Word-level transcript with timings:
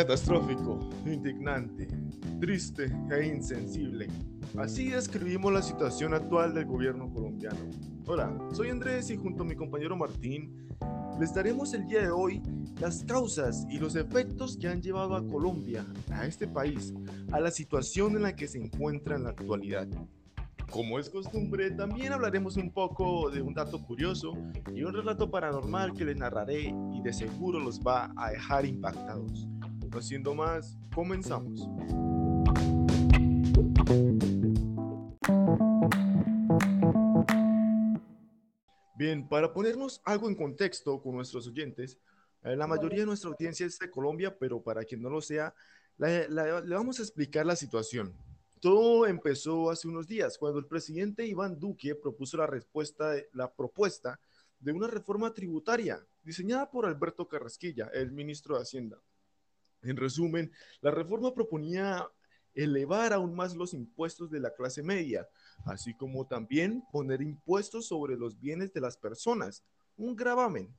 Catastrófico, 0.00 0.88
indignante, 1.04 1.86
triste 2.40 2.90
e 3.10 3.26
insensible. 3.26 4.08
Así 4.56 4.88
describimos 4.88 5.52
la 5.52 5.60
situación 5.60 6.14
actual 6.14 6.54
del 6.54 6.64
gobierno 6.64 7.12
colombiano. 7.12 7.58
Hola, 8.06 8.34
soy 8.54 8.70
Andrés 8.70 9.10
y 9.10 9.18
junto 9.18 9.42
a 9.42 9.46
mi 9.46 9.54
compañero 9.54 9.94
Martín 9.98 10.68
les 11.20 11.34
daremos 11.34 11.74
el 11.74 11.86
día 11.86 12.00
de 12.00 12.10
hoy 12.10 12.40
las 12.80 13.04
causas 13.04 13.66
y 13.68 13.78
los 13.78 13.94
efectos 13.94 14.56
que 14.56 14.68
han 14.68 14.80
llevado 14.80 15.14
a 15.14 15.26
Colombia, 15.26 15.84
a 16.10 16.24
este 16.24 16.48
país, 16.48 16.94
a 17.30 17.38
la 17.38 17.50
situación 17.50 18.16
en 18.16 18.22
la 18.22 18.34
que 18.34 18.48
se 18.48 18.56
encuentra 18.56 19.16
en 19.16 19.24
la 19.24 19.30
actualidad. 19.30 19.86
Como 20.70 20.98
es 20.98 21.10
costumbre, 21.10 21.72
también 21.72 22.14
hablaremos 22.14 22.56
un 22.56 22.70
poco 22.70 23.28
de 23.28 23.42
un 23.42 23.52
dato 23.52 23.82
curioso 23.82 24.32
y 24.72 24.82
un 24.82 24.94
relato 24.94 25.30
paranormal 25.30 25.92
que 25.92 26.06
les 26.06 26.16
narraré 26.16 26.72
y 26.94 27.02
de 27.02 27.12
seguro 27.12 27.60
los 27.60 27.80
va 27.80 28.10
a 28.16 28.30
dejar 28.30 28.64
impactados. 28.64 29.46
No 29.90 30.00
siendo 30.00 30.34
más, 30.34 30.78
comenzamos. 30.94 31.68
Bien, 38.94 39.28
para 39.28 39.52
ponernos 39.52 40.00
algo 40.04 40.28
en 40.28 40.36
contexto 40.36 41.02
con 41.02 41.16
nuestros 41.16 41.48
oyentes, 41.48 41.98
eh, 42.42 42.54
la 42.54 42.66
mayoría 42.66 43.00
de 43.00 43.06
nuestra 43.06 43.30
audiencia 43.30 43.66
es 43.66 43.78
de 43.78 43.90
Colombia, 43.90 44.36
pero 44.38 44.62
para 44.62 44.84
quien 44.84 45.02
no 45.02 45.10
lo 45.10 45.20
sea, 45.20 45.54
le 45.98 46.28
vamos 46.74 47.00
a 47.00 47.02
explicar 47.02 47.44
la 47.44 47.56
situación. 47.56 48.14
Todo 48.60 49.06
empezó 49.06 49.70
hace 49.70 49.88
unos 49.88 50.06
días, 50.06 50.38
cuando 50.38 50.58
el 50.58 50.66
presidente 50.66 51.26
Iván 51.26 51.58
Duque 51.58 51.94
propuso 51.94 52.36
la, 52.36 52.46
respuesta, 52.46 53.14
la 53.32 53.52
propuesta 53.52 54.20
de 54.60 54.72
una 54.72 54.86
reforma 54.86 55.32
tributaria 55.32 56.06
diseñada 56.22 56.70
por 56.70 56.86
Alberto 56.86 57.26
Carrasquilla, 57.26 57.90
el 57.92 58.12
ministro 58.12 58.56
de 58.56 58.62
Hacienda. 58.62 58.98
En 59.82 59.96
resumen, 59.96 60.52
la 60.80 60.90
reforma 60.90 61.34
proponía 61.34 62.06
elevar 62.54 63.12
aún 63.12 63.34
más 63.34 63.54
los 63.54 63.74
impuestos 63.74 64.30
de 64.30 64.40
la 64.40 64.52
clase 64.52 64.82
media, 64.82 65.28
así 65.64 65.94
como 65.94 66.26
también 66.26 66.82
poner 66.92 67.22
impuestos 67.22 67.86
sobre 67.86 68.16
los 68.16 68.38
bienes 68.38 68.72
de 68.72 68.80
las 68.80 68.96
personas, 68.96 69.62
un 69.96 70.16
gravamen 70.16 70.74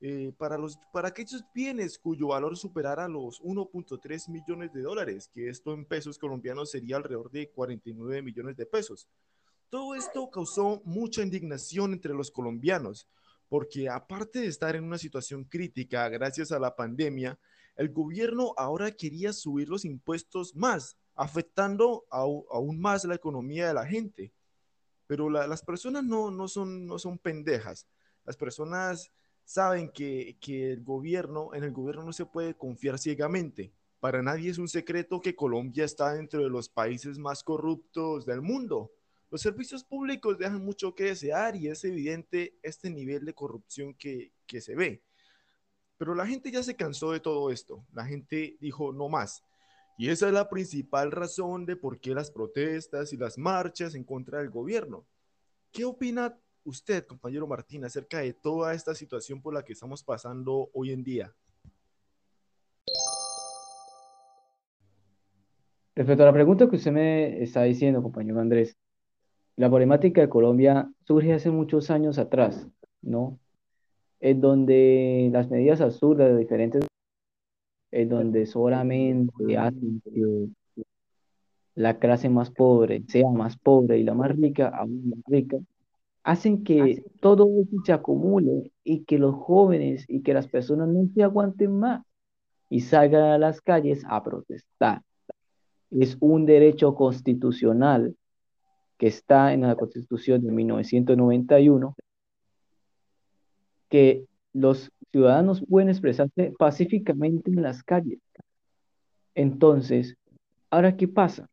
eh, 0.00 0.32
para, 0.36 0.58
los, 0.58 0.78
para 0.92 1.08
aquellos 1.08 1.42
bienes 1.54 1.98
cuyo 1.98 2.28
valor 2.28 2.56
superara 2.56 3.08
los 3.08 3.40
1.3 3.40 4.28
millones 4.28 4.72
de 4.72 4.82
dólares, 4.82 5.30
que 5.32 5.48
esto 5.48 5.72
en 5.72 5.86
pesos 5.86 6.18
colombianos 6.18 6.70
sería 6.70 6.96
alrededor 6.96 7.30
de 7.30 7.50
49 7.50 8.22
millones 8.22 8.56
de 8.56 8.66
pesos. 8.66 9.08
Todo 9.70 9.94
esto 9.94 10.30
causó 10.30 10.82
mucha 10.84 11.22
indignación 11.22 11.92
entre 11.94 12.14
los 12.14 12.30
colombianos, 12.30 13.08
porque 13.48 13.88
aparte 13.88 14.40
de 14.40 14.46
estar 14.48 14.76
en 14.76 14.84
una 14.84 14.98
situación 14.98 15.44
crítica 15.44 16.08
gracias 16.08 16.52
a 16.52 16.58
la 16.58 16.76
pandemia, 16.76 17.38
el 17.76 17.90
gobierno 17.90 18.54
ahora 18.56 18.90
quería 18.90 19.32
subir 19.32 19.68
los 19.68 19.84
impuestos 19.84 20.56
más, 20.56 20.96
afectando 21.14 22.04
aún 22.10 22.80
más 22.80 23.04
la 23.04 23.14
economía 23.14 23.68
de 23.68 23.74
la 23.74 23.86
gente. 23.86 24.32
Pero 25.06 25.30
las 25.30 25.62
personas 25.62 26.04
no, 26.04 26.48
son, 26.48 27.18
pendejas. 27.22 27.86
Las 28.24 28.36
personas 28.36 29.12
saben 29.44 29.90
que, 29.90 30.36
el 30.46 30.82
gobierno, 30.82 31.54
en 31.54 31.64
el 31.64 31.72
gobierno 31.72 32.04
no 32.04 32.12
se 32.12 32.26
puede 32.26 32.54
confiar 32.54 32.98
ciegamente. 32.98 33.72
Para 34.00 34.22
nadie 34.22 34.50
es 34.50 34.58
un 34.58 34.68
secreto 34.68 35.20
que 35.20 35.36
Colombia 35.36 35.84
está 35.84 36.14
dentro 36.14 36.42
de 36.42 36.50
los 36.50 36.68
países 36.68 37.18
más 37.18 37.42
corruptos 37.42 38.26
del 38.26 38.42
mundo. 38.42 38.90
Los 39.30 39.42
servicios 39.42 39.84
públicos 39.84 40.38
dejan 40.38 40.64
mucho 40.64 40.94
que 40.94 41.04
desear 41.04 41.56
y 41.56 41.68
es 41.68 41.84
evidente 41.84 42.58
este 42.62 42.90
nivel 42.90 43.24
de 43.24 43.34
corrupción 43.34 43.94
que 43.94 44.32
se 44.60 44.74
ve. 44.74 45.05
Pero 45.98 46.14
la 46.14 46.26
gente 46.26 46.50
ya 46.50 46.62
se 46.62 46.76
cansó 46.76 47.12
de 47.12 47.20
todo 47.20 47.50
esto. 47.50 47.84
La 47.92 48.04
gente 48.04 48.56
dijo 48.60 48.92
no 48.92 49.08
más. 49.08 49.42
Y 49.98 50.10
esa 50.10 50.26
es 50.26 50.34
la 50.34 50.48
principal 50.48 51.10
razón 51.10 51.64
de 51.64 51.76
por 51.76 51.98
qué 51.98 52.14
las 52.14 52.30
protestas 52.30 53.12
y 53.12 53.16
las 53.16 53.38
marchas 53.38 53.94
en 53.94 54.04
contra 54.04 54.38
del 54.40 54.50
gobierno. 54.50 55.06
¿Qué 55.72 55.84
opina 55.84 56.38
usted, 56.64 57.06
compañero 57.06 57.46
Martín, 57.46 57.84
acerca 57.84 58.18
de 58.18 58.34
toda 58.34 58.74
esta 58.74 58.94
situación 58.94 59.40
por 59.40 59.54
la 59.54 59.62
que 59.62 59.72
estamos 59.72 60.02
pasando 60.02 60.68
hoy 60.74 60.92
en 60.92 61.02
día? 61.02 61.34
Respecto 65.94 66.24
a 66.24 66.26
la 66.26 66.32
pregunta 66.32 66.68
que 66.68 66.76
usted 66.76 66.92
me 66.92 67.42
está 67.42 67.62
diciendo, 67.62 68.02
compañero 68.02 68.38
Andrés, 68.38 68.76
la 69.56 69.68
problemática 69.68 70.20
de 70.20 70.28
Colombia 70.28 70.92
surge 71.06 71.32
hace 71.32 71.50
muchos 71.50 71.90
años 71.90 72.18
atrás, 72.18 72.68
¿no? 73.00 73.40
En 74.20 74.40
donde 74.40 75.28
las 75.32 75.50
medidas 75.50 75.80
absurdas 75.80 76.28
de 76.28 76.38
diferentes, 76.38 76.86
en 77.90 78.08
donde 78.08 78.46
solamente 78.46 79.56
hacen 79.56 80.00
que 80.04 80.48
la 81.74 81.98
clase 81.98 82.28
más 82.28 82.50
pobre 82.50 83.04
sea 83.06 83.28
más 83.30 83.56
pobre 83.58 83.98
y 83.98 84.02
la 84.02 84.14
más 84.14 84.34
rica 84.34 84.68
aún 84.68 85.10
más 85.10 85.20
rica, 85.26 85.58
hacen 86.24 86.64
que 86.64 87.04
todo 87.20 87.48
eso 87.60 87.76
se 87.84 87.92
acumule 87.92 88.72
y 88.82 89.04
que 89.04 89.18
los 89.18 89.34
jóvenes 89.34 90.04
y 90.08 90.22
que 90.22 90.34
las 90.34 90.48
personas 90.48 90.88
no 90.88 91.06
se 91.14 91.22
aguanten 91.22 91.78
más 91.78 92.02
y 92.68 92.80
salgan 92.80 93.22
a 93.22 93.38
las 93.38 93.60
calles 93.60 94.02
a 94.08 94.24
protestar. 94.24 95.02
Es 95.90 96.16
un 96.20 96.46
derecho 96.46 96.94
constitucional 96.94 98.16
que 98.98 99.06
está 99.06 99.52
en 99.52 99.60
la 99.60 99.76
Constitución 99.76 100.42
de 100.42 100.50
1991 100.50 101.94
que 103.88 104.24
los 104.52 104.90
ciudadanos 105.12 105.64
pueden 105.68 105.88
expresarse 105.88 106.52
pacíficamente 106.58 107.50
en 107.50 107.62
las 107.62 107.82
calles. 107.82 108.20
Entonces, 109.34 110.16
¿ahora 110.70 110.96
qué 110.96 111.08
pasa? 111.08 111.48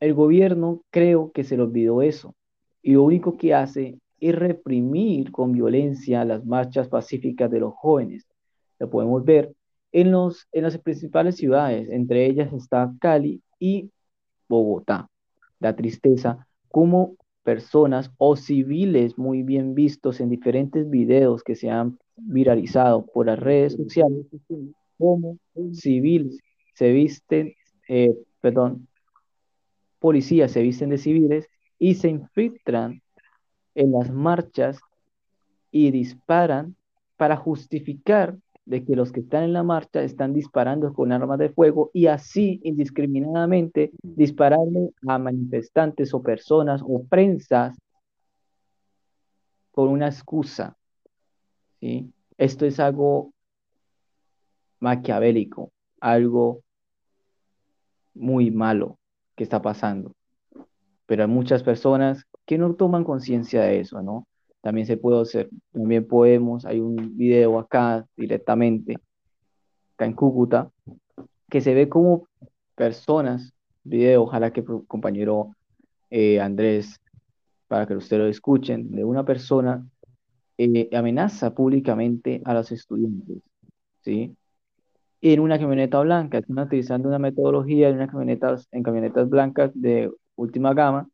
El 0.00 0.14
gobierno 0.14 0.82
creo 0.90 1.30
que 1.32 1.44
se 1.44 1.56
le 1.56 1.62
olvidó 1.62 2.02
eso 2.02 2.34
y 2.82 2.92
lo 2.92 3.04
único 3.04 3.36
que 3.36 3.54
hace 3.54 3.98
y 4.18 4.32
reprimir 4.32 5.32
con 5.32 5.52
violencia 5.52 6.24
las 6.24 6.44
marchas 6.44 6.88
pacíficas 6.88 7.50
de 7.50 7.60
los 7.60 7.74
jóvenes. 7.74 8.26
Lo 8.78 8.90
podemos 8.90 9.24
ver 9.24 9.54
en, 9.92 10.10
los, 10.10 10.46
en 10.52 10.64
las 10.64 10.78
principales 10.78 11.36
ciudades, 11.36 11.88
entre 11.90 12.26
ellas 12.26 12.52
está 12.52 12.92
Cali 13.00 13.42
y 13.58 13.90
Bogotá. 14.48 15.08
La 15.58 15.74
tristeza, 15.74 16.46
como 16.68 17.16
personas 17.42 18.12
o 18.18 18.36
civiles 18.36 19.18
muy 19.18 19.42
bien 19.42 19.74
vistos 19.74 20.20
en 20.20 20.28
diferentes 20.28 20.88
videos 20.88 21.42
que 21.42 21.54
se 21.54 21.70
han 21.70 21.98
viralizado 22.16 23.06
por 23.06 23.26
las 23.26 23.38
redes 23.38 23.74
sociales, 23.74 24.26
como 24.98 25.38
civiles 25.72 26.38
se 26.74 26.92
visten, 26.92 27.54
eh, 27.88 28.14
perdón, 28.40 28.88
policías 29.98 30.52
se 30.52 30.62
visten 30.62 30.90
de 30.90 30.98
civiles 30.98 31.48
y 31.78 31.94
se 31.94 32.08
infiltran 32.08 33.02
en 33.74 33.92
las 33.92 34.10
marchas 34.10 34.80
y 35.70 35.90
disparan 35.90 36.76
para 37.16 37.36
justificar 37.36 38.36
de 38.64 38.84
que 38.84 38.94
los 38.94 39.12
que 39.12 39.20
están 39.20 39.44
en 39.44 39.52
la 39.52 39.62
marcha 39.62 40.02
están 40.02 40.32
disparando 40.32 40.92
con 40.92 41.12
armas 41.12 41.38
de 41.38 41.50
fuego 41.50 41.90
y 41.92 42.06
así 42.06 42.60
indiscriminadamente 42.62 43.90
dispararle 44.02 44.92
a 45.06 45.18
manifestantes 45.18 46.14
o 46.14 46.22
personas 46.22 46.82
o 46.84 47.04
prensas 47.04 47.76
con 49.72 49.88
una 49.88 50.06
excusa. 50.06 50.76
¿sí? 51.80 52.12
Esto 52.36 52.66
es 52.66 52.78
algo 52.80 53.32
maquiavélico, 54.78 55.72
algo 56.00 56.62
muy 58.14 58.50
malo 58.50 58.98
que 59.36 59.44
está 59.44 59.60
pasando. 59.62 60.12
Pero 61.06 61.24
hay 61.24 61.28
muchas 61.28 61.62
personas 61.62 62.24
que 62.46 62.58
no 62.58 62.74
toman 62.74 63.04
conciencia 63.04 63.62
de 63.62 63.80
eso, 63.80 64.02
¿no? 64.02 64.26
También 64.60 64.86
se 64.86 64.96
puede 64.96 65.20
hacer, 65.22 65.48
también 65.72 66.06
podemos, 66.06 66.64
hay 66.66 66.80
un 66.80 67.16
video 67.16 67.58
acá 67.58 68.06
directamente, 68.16 68.98
acá 69.94 70.04
en 70.04 70.12
Cúcuta, 70.12 70.70
que 71.48 71.60
se 71.60 71.74
ve 71.74 71.88
como 71.88 72.28
personas, 72.74 73.52
video, 73.84 74.22
ojalá 74.22 74.52
que 74.52 74.62
compañero 74.86 75.56
eh, 76.10 76.40
Andrés, 76.40 77.00
para 77.68 77.86
que 77.86 77.94
ustedes 77.94 78.22
lo 78.22 78.28
escuchen, 78.28 78.90
de 78.90 79.04
una 79.04 79.24
persona 79.24 79.86
eh, 80.58 80.90
amenaza 80.92 81.54
públicamente 81.54 82.42
a 82.44 82.52
los 82.52 82.70
estudiantes, 82.72 83.38
¿sí? 84.02 84.36
En 85.22 85.40
una 85.40 85.58
camioneta 85.58 86.00
blanca, 86.00 86.38
están 86.38 86.58
utilizando 86.58 87.08
una 87.08 87.18
metodología 87.18 87.88
en, 87.88 87.96
una 87.96 88.08
camionetas, 88.08 88.68
en 88.72 88.82
camionetas 88.82 89.28
blancas 89.28 89.70
de 89.74 90.10
última 90.36 90.74
gama, 90.74 91.08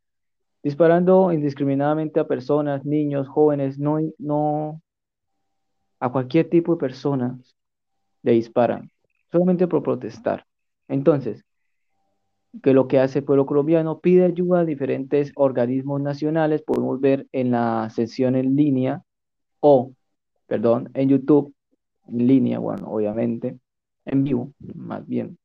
disparando 0.66 1.32
indiscriminadamente 1.32 2.18
a 2.18 2.26
personas, 2.26 2.84
niños, 2.84 3.28
jóvenes, 3.28 3.78
no, 3.78 4.00
no 4.18 4.82
a 6.00 6.10
cualquier 6.10 6.50
tipo 6.50 6.72
de 6.72 6.80
persona 6.80 7.38
le 8.24 8.32
disparan, 8.32 8.90
solamente 9.30 9.68
por 9.68 9.84
protestar. 9.84 10.44
Entonces, 10.88 11.44
que 12.64 12.72
lo 12.72 12.88
que 12.88 12.98
hace 12.98 13.20
el 13.20 13.24
pueblo 13.24 13.46
colombiano 13.46 14.00
pide 14.00 14.24
ayuda 14.24 14.58
a 14.58 14.64
diferentes 14.64 15.30
organismos 15.36 16.00
nacionales, 16.00 16.62
podemos 16.62 17.00
ver 17.00 17.28
en 17.30 17.52
la 17.52 17.88
sesión 17.90 18.34
en 18.34 18.56
línea 18.56 19.04
o, 19.60 19.92
perdón, 20.48 20.90
en 20.94 21.10
YouTube, 21.10 21.54
en 22.08 22.26
línea, 22.26 22.58
bueno, 22.58 22.88
obviamente, 22.90 23.56
en 24.04 24.24
vivo, 24.24 24.52
más 24.74 25.06
bien, 25.06 25.38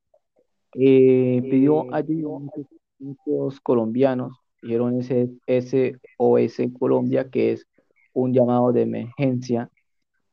eh, 0.74 1.44
pidió 1.44 1.94
ayuda 1.94 2.38
a 2.38 2.40
muchos, 2.40 2.66
muchos 2.98 3.62
colombianos, 3.62 4.42
dijeron 4.62 5.00
ese 5.00 5.30
SOS 5.48 6.62
Colombia, 6.78 7.30
que 7.30 7.54
es 7.54 7.68
un 8.14 8.34
llamado 8.34 8.72
de 8.72 8.84
emergencia 8.84 9.70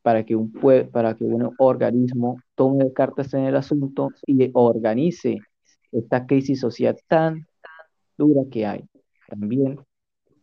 para 0.01 0.23
que 0.23 0.35
un, 0.35 0.51
para 0.91 1.15
que 1.15 1.23
un 1.23 1.53
organismo 1.57 2.37
tome 2.55 2.91
cartas 2.93 3.33
en 3.33 3.45
el 3.45 3.55
asunto 3.55 4.09
y 4.25 4.49
organice 4.53 5.39
esta 5.91 6.25
crisis 6.25 6.59
social 6.59 6.97
tan 7.07 7.45
dura 8.17 8.43
que 8.51 8.65
hay. 8.65 8.83
También 9.27 9.79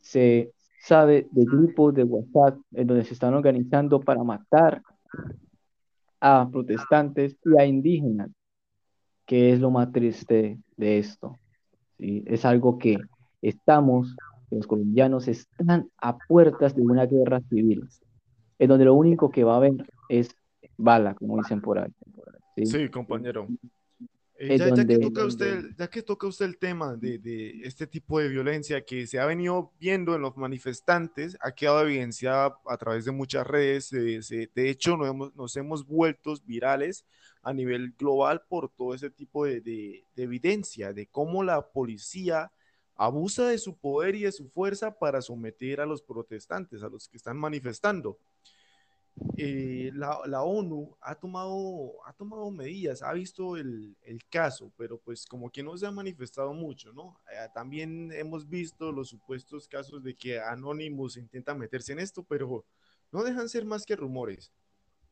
se 0.00 0.52
sabe 0.80 1.26
de 1.30 1.44
grupos 1.44 1.94
de 1.94 2.04
WhatsApp 2.04 2.58
en 2.72 2.86
donde 2.86 3.04
se 3.04 3.14
están 3.14 3.34
organizando 3.34 4.00
para 4.00 4.22
matar 4.22 4.82
a 6.20 6.48
protestantes 6.50 7.36
y 7.44 7.60
a 7.60 7.66
indígenas, 7.66 8.30
que 9.24 9.52
es 9.52 9.60
lo 9.60 9.70
más 9.70 9.90
triste 9.92 10.58
de 10.76 10.98
esto. 10.98 11.38
¿sí? 11.98 12.22
Es 12.26 12.44
algo 12.44 12.78
que 12.78 12.98
estamos, 13.42 14.16
los 14.50 14.66
colombianos 14.66 15.28
están 15.28 15.90
a 15.98 16.16
puertas 16.16 16.74
de 16.74 16.82
una 16.82 17.06
guerra 17.06 17.40
civil, 17.48 17.88
en 18.58 18.68
donde 18.68 18.84
lo 18.84 18.94
único 18.94 19.30
que 19.30 19.44
va 19.44 19.54
a 19.54 19.56
haber 19.56 19.72
es 20.08 20.30
bala, 20.76 21.14
como 21.14 21.36
dicen 21.38 21.60
por 21.60 21.78
ahí. 21.78 21.90
sí 22.66 22.88
compañero. 22.88 23.46
Eh, 24.38 24.58
ya, 24.58 24.86
que 24.86 24.98
toca 24.98 25.24
usted, 25.24 25.64
ya 25.78 25.88
que 25.88 26.02
toca 26.02 26.26
usted 26.26 26.44
el 26.44 26.58
tema 26.58 26.94
de, 26.94 27.18
de, 27.18 27.60
este 27.62 27.86
tipo 27.86 28.20
de 28.20 28.28
violencia 28.28 28.84
que 28.84 29.06
se 29.06 29.18
ha 29.18 29.24
venido 29.24 29.72
viendo 29.80 30.14
en 30.14 30.20
los 30.20 30.36
manifestantes, 30.36 31.38
ha 31.40 31.52
quedado 31.52 31.80
evidenciada 31.82 32.58
a 32.66 32.76
través 32.76 33.06
de 33.06 33.12
muchas 33.12 33.46
redes, 33.46 33.90
de 33.90 34.68
hecho 34.68 34.98
nos 34.98 35.08
hemos, 35.08 35.34
nos 35.34 35.56
hemos 35.56 35.86
vuelto 35.86 36.34
virales 36.44 37.06
a 37.42 37.54
nivel 37.54 37.92
global 37.92 38.42
por 38.46 38.68
todo 38.68 38.92
ese 38.92 39.08
tipo 39.08 39.46
de, 39.46 39.62
de, 39.62 40.04
evidencia, 40.16 40.92
de 40.92 41.06
cómo 41.06 41.42
la 41.42 41.70
policía 41.70 42.52
abusa 42.96 43.48
de 43.48 43.58
su 43.58 43.76
poder 43.76 44.14
y 44.14 44.22
de 44.22 44.32
su 44.32 44.48
fuerza 44.48 44.90
para 44.98 45.20
someter 45.20 45.80
a 45.80 45.86
los 45.86 46.02
protestantes, 46.02 46.82
a 46.82 46.88
los 46.88 47.08
que 47.08 47.16
están 47.16 47.36
manifestando. 47.36 48.18
Eh, 49.38 49.90
la, 49.94 50.42
ONU 50.42 50.94
ha 51.00 51.14
tomado, 51.14 51.94
ha 52.04 52.12
tomado 52.12 52.50
medidas, 52.50 53.02
ha 53.02 53.12
visto 53.14 53.56
el, 53.56 53.96
caso, 54.28 54.72
pero 54.76 54.98
pues 54.98 55.24
como 55.24 55.50
que 55.50 55.62
no 55.62 55.76
se 55.78 55.86
ha 55.86 55.90
manifestado 55.90 56.52
mucho, 56.52 56.92
¿no? 56.92 57.18
Eh, 57.32 57.48
también 57.54 58.12
hemos 58.12 58.46
visto 58.48 58.92
los 58.92 59.08
supuestos 59.08 59.68
casos 59.68 60.02
de 60.02 60.14
que 60.14 60.38
Anonymous 60.38 61.16
intenta 61.16 61.54
meterse 61.54 61.92
en 61.92 62.00
esto, 62.00 62.24
pero 62.24 62.66
no 63.10 63.24
dejan 63.24 63.48
ser 63.48 63.64
más 63.64 63.86
que 63.86 63.96
rumores. 63.96 64.52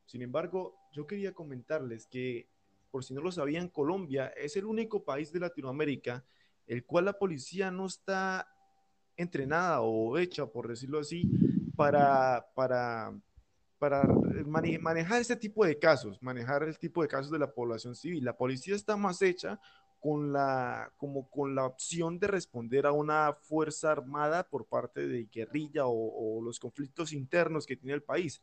Sin 0.04 0.20
embargo, 0.20 0.75
yo 0.92 1.06
quería 1.06 1.32
comentarles 1.32 2.06
que, 2.06 2.46
por 2.90 3.04
si 3.04 3.14
no 3.14 3.22
lo 3.22 3.32
sabían, 3.32 3.69
Colombia 3.69 4.26
es 4.37 4.56
el 4.56 4.66
único 4.66 5.02
país 5.02 5.32
de 5.32 5.40
Latinoamérica 5.40 6.25
el 6.66 6.84
cual 6.84 7.06
la 7.06 7.19
policía 7.19 7.70
no 7.70 7.87
está 7.87 8.49
entrenada 9.16 9.81
o 9.81 10.19
hecha, 10.19 10.46
por 10.46 10.69
decirlo 10.69 10.99
así, 10.99 11.31
para, 11.76 12.46
para 12.55 13.12
para 13.84 14.02
manejar 14.46 15.20
este 15.20 15.37
tipo 15.37 15.62
de 15.66 15.78
casos, 15.78 16.22
manejar 16.22 16.62
el 16.62 16.78
tipo 16.78 17.02
de 17.02 17.08
casos 17.08 17.31
de 17.31 17.38
la 17.38 17.52
población 17.52 17.94
civil. 17.94 18.25
La 18.25 18.34
policía 18.34 18.75
está 18.75 18.96
más 18.96 19.20
hecha 19.20 19.61
con 20.00 20.32
la, 20.32 20.90
como 20.96 21.28
con 21.28 21.55
la 21.55 21.66
opción 21.66 22.19
de 22.19 22.26
responder 22.26 22.87
a 22.87 22.93
una 22.93 23.34
fuerza 23.34 23.93
armada 23.93 24.49
por 24.49 24.64
parte 24.66 25.06
de 25.06 25.28
guerrilla 25.31 25.82
o, 25.84 26.40
los 26.43 26.58
conflictos 26.58 27.12
internos 27.12 27.66
que 27.66 27.76
tiene 27.76 27.93
el 27.93 28.02
país. 28.02 28.43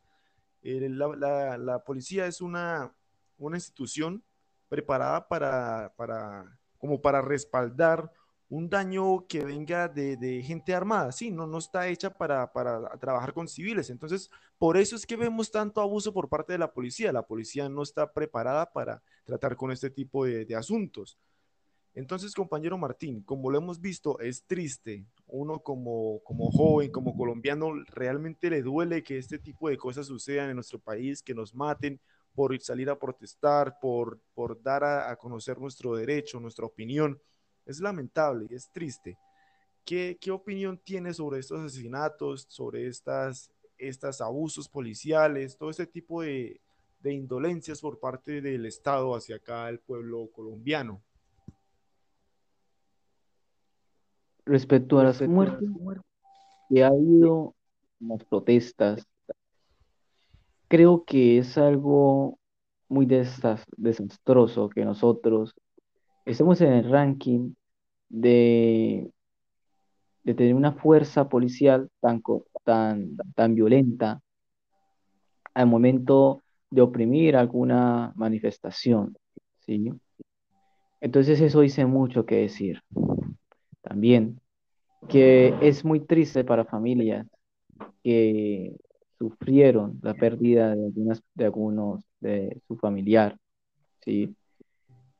La, 0.61 1.57
la, 1.57 1.83
policía 1.83 2.27
es 2.27 2.39
una, 2.39 2.93
una 3.39 3.57
institución 3.57 4.23
preparada 4.69 5.27
para, 5.27 5.91
para, 5.97 6.59
como 6.81 6.99
para 6.99 7.21
respaldar 7.21 8.11
un 8.49 8.69
daño 8.69 9.25
que 9.27 9.45
venga 9.45 9.87
de, 9.87 10.43
gente 10.43 10.75
armada, 10.75 11.13
sí, 11.13 11.31
no, 11.31 11.47
no 11.47 11.59
está 11.59 11.87
hecha 11.87 12.09
para, 12.09 12.51
trabajar 12.99 13.33
con 13.33 13.47
civiles. 13.47 13.89
Entonces, 13.89 14.29
por 14.57 14.75
eso 14.75 14.97
es 14.97 15.05
que 15.05 15.15
vemos 15.15 15.51
tanto 15.51 15.79
abuso 15.79 16.11
por 16.11 16.27
parte 16.27 16.51
de 16.51 16.59
la 16.59 16.73
policía. 16.73 17.13
La 17.13 17.25
policía 17.25 17.69
no 17.69 17.81
está 17.81 18.11
preparada 18.11 18.69
para 18.73 19.01
tratar 19.23 19.55
con 19.55 19.71
este 19.71 19.89
tipo 19.89 20.25
de, 20.25 20.53
asuntos. 20.53 21.17
Entonces, 21.93 22.33
compañero 22.33 22.77
Martín, 22.77 23.21
como 23.23 23.49
lo 23.49 23.57
hemos 23.57 23.79
visto, 23.79 24.19
es 24.19 24.43
triste. 24.45 25.05
Uno 25.27 25.59
como, 25.59 26.19
como 26.25 26.51
joven, 26.51 26.91
como 26.91 27.15
colombiano, 27.15 27.71
realmente 27.85 28.49
le 28.49 28.63
duele 28.63 29.01
que 29.01 29.17
este 29.17 29.39
tipo 29.39 29.69
de 29.69 29.77
cosas 29.77 30.07
sucedan 30.07 30.49
en 30.49 30.55
nuestro 30.55 30.79
país, 30.79 31.23
que 31.23 31.33
nos 31.33 31.55
maten 31.55 32.01
por 32.33 32.59
salir 32.61 32.89
a 32.89 32.97
protestar, 32.97 33.77
por, 33.79 34.19
por 34.33 34.61
dar 34.61 34.83
a 34.83 35.15
conocer 35.15 35.59
nuestro 35.59 35.95
derecho, 35.95 36.39
nuestra 36.39 36.65
opinión 36.65 37.19
es 37.65 37.79
lamentable 37.79 38.47
y 38.49 38.55
es 38.55 38.69
triste. 38.71 39.17
¿Qué, 39.85 40.17
qué 40.19 40.31
opinión 40.31 40.77
tiene 40.77 41.13
sobre 41.13 41.39
estos 41.39 41.59
asesinatos, 41.59 42.45
sobre 42.47 42.87
estas, 42.87 43.51
estas 43.77 44.21
abusos 44.21 44.69
policiales, 44.69 45.57
todo 45.57 45.69
este 45.69 45.87
tipo 45.87 46.21
de, 46.21 46.61
de 46.99 47.13
indolencias 47.13 47.81
por 47.81 47.99
parte 47.99 48.41
del 48.41 48.65
Estado 48.65 49.15
hacia 49.15 49.37
acá 49.37 49.69
el 49.69 49.79
pueblo 49.79 50.29
colombiano? 50.31 51.01
Respecto 54.45 54.99
a 54.99 55.03
las 55.03 55.21
muertes 55.21 55.69
que 56.69 56.83
ha 56.83 56.87
habido 56.87 57.55
en 57.99 58.07
las 58.09 58.23
protestas, 58.25 59.07
creo 60.71 61.03
que 61.03 61.37
es 61.37 61.57
algo 61.57 62.39
muy 62.87 63.05
desastroso 63.05 64.69
que 64.69 64.85
nosotros 64.85 65.53
estemos 66.23 66.61
en 66.61 66.71
el 66.71 66.89
ranking 66.89 67.55
de, 68.07 69.11
de 70.23 70.33
tener 70.33 70.55
una 70.55 70.71
fuerza 70.71 71.27
policial 71.27 71.89
tan, 71.99 72.23
tan, 72.63 73.17
tan 73.35 73.53
violenta 73.53 74.21
al 75.53 75.67
momento 75.67 76.41
de 76.69 76.81
oprimir 76.81 77.35
alguna 77.35 78.13
manifestación, 78.15 79.17
¿sí? 79.65 79.91
Entonces 81.01 81.41
eso 81.41 81.59
dice 81.59 81.85
mucho 81.85 82.25
que 82.25 82.35
decir. 82.37 82.81
También 83.81 84.39
que 85.09 85.53
es 85.59 85.83
muy 85.83 85.99
triste 85.99 86.45
para 86.45 86.63
familias 86.63 87.27
que 88.03 88.73
sufrieron 89.21 89.99
la 90.01 90.15
pérdida 90.15 90.75
de, 90.75 90.85
algunas, 90.87 91.21
de 91.35 91.45
algunos 91.45 92.03
de 92.19 92.59
su 92.67 92.75
familiar, 92.75 93.37
¿sí? 94.03 94.35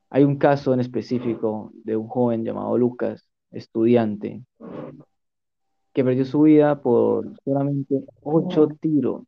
Hay 0.10 0.24
un 0.24 0.38
caso 0.38 0.74
en 0.74 0.79
específico 0.79 1.72
de 1.84 1.96
un 1.96 2.08
joven 2.08 2.43
llamado 2.43 2.75
Lucas, 2.79 3.29
estudiante, 3.51 4.41
que 5.93 6.03
perdió 6.03 6.25
su 6.25 6.41
vida 6.41 6.81
por 6.81 7.39
solamente 7.46 8.03
ocho 8.24 8.67
tiros. 8.67 9.22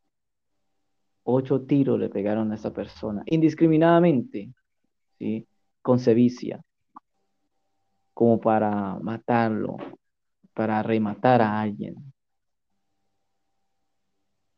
Ocho 1.23 1.61
tiros 1.61 1.99
le 1.99 2.09
pegaron 2.09 2.51
a 2.51 2.55
esa 2.55 2.73
persona, 2.73 3.21
indiscriminadamente, 3.27 4.51
¿sí? 5.19 5.47
con 5.83 5.99
sevicia, 5.99 6.61
como 8.15 8.41
para 8.41 8.97
matarlo, 8.99 9.77
para 10.55 10.81
rematar 10.81 11.43
a 11.43 11.61
alguien. 11.61 12.12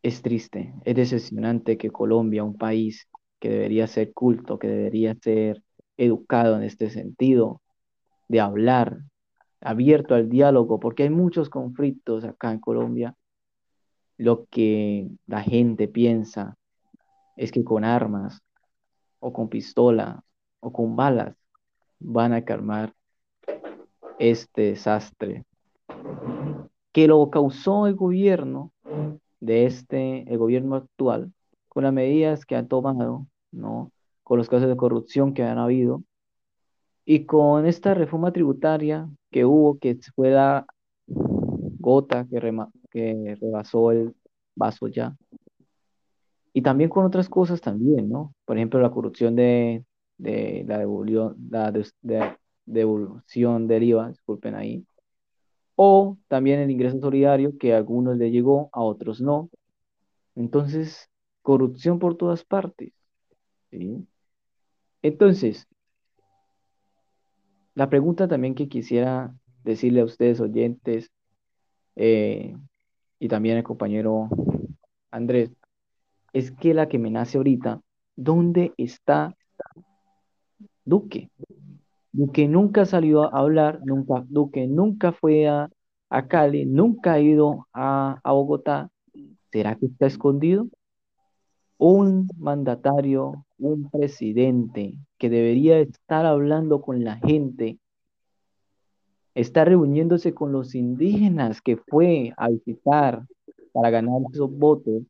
Es 0.05 0.21
triste, 0.21 0.71
es 0.83 0.95
decepcionante 0.95 1.79
que 1.79 1.89
Colombia, 1.89 2.43
un 2.43 2.59
país 2.59 3.07
que 3.39 3.49
debería 3.49 3.87
ser 3.87 4.13
culto, 4.13 4.59
que 4.59 4.67
debería 4.67 5.15
ser 5.15 5.63
educado 5.97 6.57
en 6.57 6.61
este 6.61 6.91
sentido, 6.91 7.63
de 8.27 8.39
hablar, 8.39 8.99
abierto 9.61 10.13
al 10.13 10.29
diálogo, 10.29 10.79
porque 10.79 11.01
hay 11.01 11.09
muchos 11.09 11.49
conflictos 11.49 12.23
acá 12.23 12.51
en 12.51 12.59
Colombia. 12.59 13.15
Lo 14.17 14.45
que 14.45 15.09
la 15.25 15.41
gente 15.41 15.87
piensa 15.87 16.55
es 17.35 17.51
que 17.51 17.63
con 17.63 17.83
armas 17.83 18.43
o 19.17 19.33
con 19.33 19.49
pistola 19.49 20.23
o 20.59 20.71
con 20.71 20.95
balas 20.95 21.35
van 21.97 22.33
a 22.33 22.45
calmar 22.45 22.93
este 24.19 24.61
desastre 24.61 25.45
que 26.91 27.07
lo 27.07 27.27
causó 27.31 27.87
el 27.87 27.95
gobierno 27.95 28.71
de 29.39 29.65
este, 29.65 30.31
el 30.31 30.37
gobierno 30.37 30.75
actual, 30.75 31.33
con 31.67 31.83
las 31.83 31.93
medidas 31.93 32.45
que 32.45 32.55
ha 32.55 32.67
tomado, 32.67 33.27
¿no? 33.51 33.91
con 34.23 34.39
los 34.39 34.49
casos 34.49 34.67
de 34.67 34.75
corrupción 34.75 35.33
que 35.33 35.43
han 35.43 35.59
habido 35.59 36.03
y 37.05 37.25
con 37.25 37.67
esta 37.67 37.93
reforma 37.93 38.33
tributaria 38.33 39.07
que 39.31 39.45
hubo, 39.45 39.77
que 39.77 39.99
fue 40.15 40.31
la 40.31 40.65
gota 41.07 42.25
que, 42.27 42.39
que 42.89 43.37
rebasó 43.39 43.91
el 43.91 44.15
vaso 44.55 44.87
ya. 44.87 45.15
Y 46.53 46.61
también 46.61 46.89
con 46.89 47.05
otras 47.05 47.29
cosas 47.29 47.61
también, 47.61 48.09
¿no? 48.09 48.33
Por 48.45 48.57
ejemplo, 48.57 48.79
la 48.79 48.89
corrupción 48.89 49.35
de, 49.35 49.85
la, 50.17 50.79
devolución, 50.79 51.35
la 51.51 51.71
de, 51.71 52.37
devolución 52.65 53.67
del 53.67 53.83
IVA, 53.83 54.09
disculpen 54.09 54.55
ahí. 54.55 54.85
O 55.75 56.17
también 56.27 56.59
el 56.59 56.71
ingreso 56.71 56.99
solidario, 56.99 57.57
que 57.57 57.73
a 57.73 57.77
algunos 57.77 58.17
le 58.17 58.31
llegó, 58.31 58.69
a 58.71 58.81
otros 58.81 59.21
no. 59.21 59.49
Entonces, 60.35 61.09
corrupción 61.41 61.99
por 61.99 62.15
todas 62.17 62.43
partes. 62.43 62.93
Entonces, 65.01 65.67
la 67.73 67.89
pregunta 67.89 68.27
también 68.27 68.55
que 68.55 68.69
quisiera 68.69 69.35
decirle 69.63 70.01
a 70.01 70.05
ustedes 70.05 70.39
oyentes 70.39 71.11
eh, 71.95 72.55
y 73.19 73.27
también 73.27 73.57
al 73.57 73.63
compañero 73.63 74.29
Andrés, 75.11 75.51
es 76.33 76.51
que 76.51 76.73
la 76.73 76.87
que 76.87 76.99
me 76.99 77.11
nace 77.11 77.37
ahorita, 77.37 77.81
¿dónde 78.15 78.73
está 78.77 79.35
Duque? 80.83 81.29
Duque 82.17 82.47
nunca 82.47 82.85
salió 82.85 83.23
a 83.23 83.39
hablar, 83.39 83.81
nunca, 83.83 84.23
Duque 84.29 84.67
nunca 84.67 85.11
fue 85.11 85.49
a, 85.49 85.69
Cali, 86.29 86.65
nunca 86.65 87.13
ha 87.13 87.19
ido 87.19 87.67
a, 87.73 88.21
a 88.23 88.31
Bogotá. 88.31 88.89
¿Será 89.51 89.75
que 89.75 89.87
está 89.87 90.05
escondido? 90.05 90.69
Un 91.77 92.29
mandatario, 92.37 93.45
un 93.57 93.89
presidente 93.89 94.97
que 95.17 95.29
debería 95.29 95.77
estar 95.79 96.25
hablando 96.25 96.79
con 96.79 97.03
la 97.03 97.17
gente, 97.17 97.79
está 99.33 99.65
reuniéndose 99.65 100.33
con 100.33 100.53
los 100.53 100.73
indígenas 100.73 101.61
que 101.61 101.75
fue 101.75 102.31
a 102.37 102.47
visitar 102.47 103.25
para 103.73 103.89
ganar 103.89 104.21
esos 104.31 104.57
votos, 104.57 105.03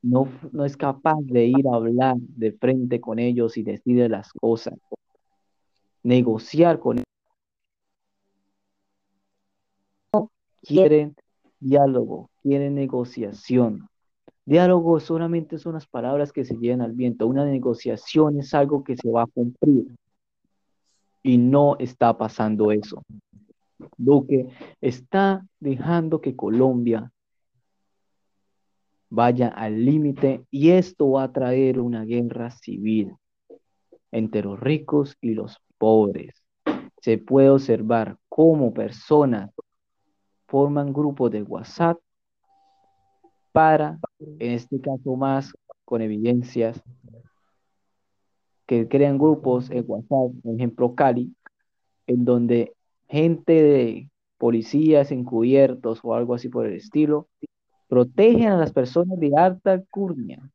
no, 0.00 0.28
no 0.50 0.64
es 0.64 0.78
capaz 0.78 1.18
de 1.24 1.44
ir 1.44 1.68
a 1.70 1.76
hablar 1.76 2.16
de 2.16 2.52
frente 2.52 3.02
con 3.02 3.18
ellos 3.18 3.58
y 3.58 3.62
decirles 3.62 4.08
las 4.08 4.32
cosas 4.32 4.78
negociar 6.06 6.78
con 6.78 6.98
ellos. 6.98 7.06
Quieren 10.62 11.16
diálogo, 11.58 12.30
quieren 12.42 12.76
negociación. 12.76 13.88
Diálogo 14.44 15.00
solamente 15.00 15.58
son 15.58 15.74
las 15.74 15.86
palabras 15.88 16.32
que 16.32 16.44
se 16.44 16.56
llevan 16.56 16.80
al 16.80 16.92
viento. 16.92 17.26
Una 17.26 17.44
negociación 17.44 18.38
es 18.38 18.54
algo 18.54 18.84
que 18.84 18.96
se 18.96 19.10
va 19.10 19.22
a 19.22 19.26
cumplir. 19.26 19.86
Y 21.24 21.38
no 21.38 21.76
está 21.80 22.16
pasando 22.16 22.70
eso. 22.70 23.02
Duque 23.96 24.46
está 24.80 25.44
dejando 25.58 26.20
que 26.20 26.36
Colombia 26.36 27.10
vaya 29.10 29.48
al 29.48 29.84
límite 29.84 30.44
y 30.52 30.70
esto 30.70 31.10
va 31.10 31.24
a 31.24 31.32
traer 31.32 31.80
una 31.80 32.04
guerra 32.04 32.52
civil 32.52 33.16
entre 34.12 34.42
los 34.42 34.58
ricos 34.58 35.16
y 35.20 35.34
los 35.34 35.60
pobres. 35.78 36.42
Se 37.00 37.18
puede 37.18 37.50
observar 37.50 38.16
cómo 38.28 38.72
personas 38.72 39.50
forman 40.46 40.92
grupos 40.92 41.30
de 41.30 41.42
WhatsApp 41.42 41.98
para, 43.52 43.98
en 44.18 44.52
este 44.52 44.80
caso 44.80 45.16
más 45.16 45.52
con 45.84 46.02
evidencias, 46.02 46.82
que 48.66 48.88
crean 48.88 49.18
grupos 49.18 49.70
en 49.70 49.84
WhatsApp, 49.86 50.42
por 50.42 50.54
ejemplo 50.54 50.94
Cali, 50.94 51.34
en 52.06 52.24
donde 52.24 52.74
gente 53.08 53.52
de 53.52 54.10
policías 54.38 55.12
encubiertos 55.12 56.00
o 56.02 56.14
algo 56.14 56.34
así 56.34 56.48
por 56.48 56.66
el 56.66 56.74
estilo, 56.74 57.28
protegen 57.88 58.48
a 58.48 58.56
las 58.56 58.72
personas 58.72 59.18
de 59.18 59.30
alta 59.36 59.72
alcurnia 59.72 60.50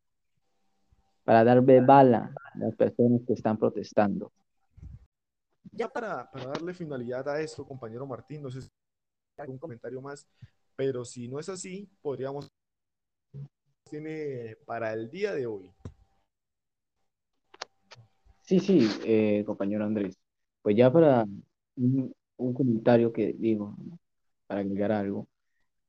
para 1.23 1.43
darle 1.43 1.81
bala 1.81 2.33
a 2.53 2.57
las 2.57 2.75
personas 2.75 3.21
que 3.25 3.33
están 3.33 3.57
protestando. 3.57 4.31
Ya 5.71 5.87
para, 5.87 6.29
para 6.29 6.47
darle 6.47 6.73
finalidad 6.73 7.27
a 7.29 7.39
esto, 7.39 7.65
compañero 7.65 8.05
Martín, 8.05 8.41
no 8.43 8.51
sé 8.51 8.61
si 8.61 8.69
hay 9.37 9.43
algún 9.43 9.57
comentario 9.57 10.01
más, 10.01 10.27
pero 10.75 11.05
si 11.05 11.29
no 11.29 11.39
es 11.39 11.47
así, 11.47 11.89
podríamos 12.01 12.51
tiene 13.89 14.55
para 14.65 14.93
el 14.93 15.09
día 15.09 15.33
de 15.33 15.45
hoy. 15.47 15.69
Sí, 18.41 18.59
sí, 18.59 18.89
eh, 19.05 19.43
compañero 19.45 19.85
Andrés. 19.85 20.17
Pues 20.61 20.75
ya 20.75 20.91
para 20.91 21.25
un, 21.75 22.13
comentario 22.37 23.11
que 23.11 23.33
digo, 23.33 23.75
para 24.47 24.61
agregar 24.61 24.91
algo, 24.91 25.27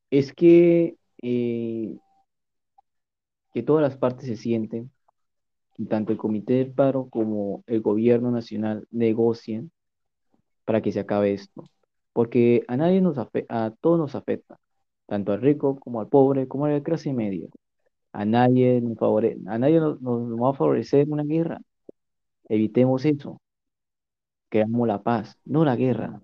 es 0.09 0.33
que, 0.33 0.97
eh, 1.21 1.97
que 3.53 3.63
todas 3.63 3.81
las 3.81 3.97
partes 3.97 4.27
se 4.27 4.37
sienten 4.37 4.91
tanto 5.89 6.11
el 6.11 6.17
Comité 6.17 6.53
del 6.53 6.71
Paro 6.71 7.09
como 7.09 7.63
el 7.67 7.81
gobierno 7.81 8.31
nacional 8.31 8.87
negocien 8.91 9.71
para 10.65 10.81
que 10.81 10.91
se 10.91 10.99
acabe 10.99 11.33
esto. 11.33 11.63
Porque 12.13 12.63
a 12.67 12.77
nadie 12.77 13.01
nos 13.01 13.17
afecta, 13.17 13.65
a 13.65 13.71
todos 13.71 13.99
nos 13.99 14.15
afecta, 14.15 14.57
tanto 15.07 15.31
al 15.31 15.41
rico 15.41 15.79
como 15.79 15.99
al 16.01 16.07
pobre, 16.07 16.47
como 16.47 16.65
a 16.65 16.69
la 16.69 16.83
clase 16.83 17.13
media. 17.13 17.47
A 18.11 18.25
nadie 18.25 18.79
nos, 18.81 18.97
favore 18.97 19.37
a 19.47 19.57
nadie 19.57 19.79
nos, 19.79 19.99
va 20.01 20.51
a 20.51 20.53
favorecer 20.53 21.07
una 21.09 21.23
guerra. 21.23 21.59
Evitemos 22.47 23.05
eso. 23.05 23.41
Queramos 24.49 24.87
la 24.87 25.01
paz, 25.01 25.37
no 25.45 25.65
la 25.65 25.75
guerra. 25.75 26.21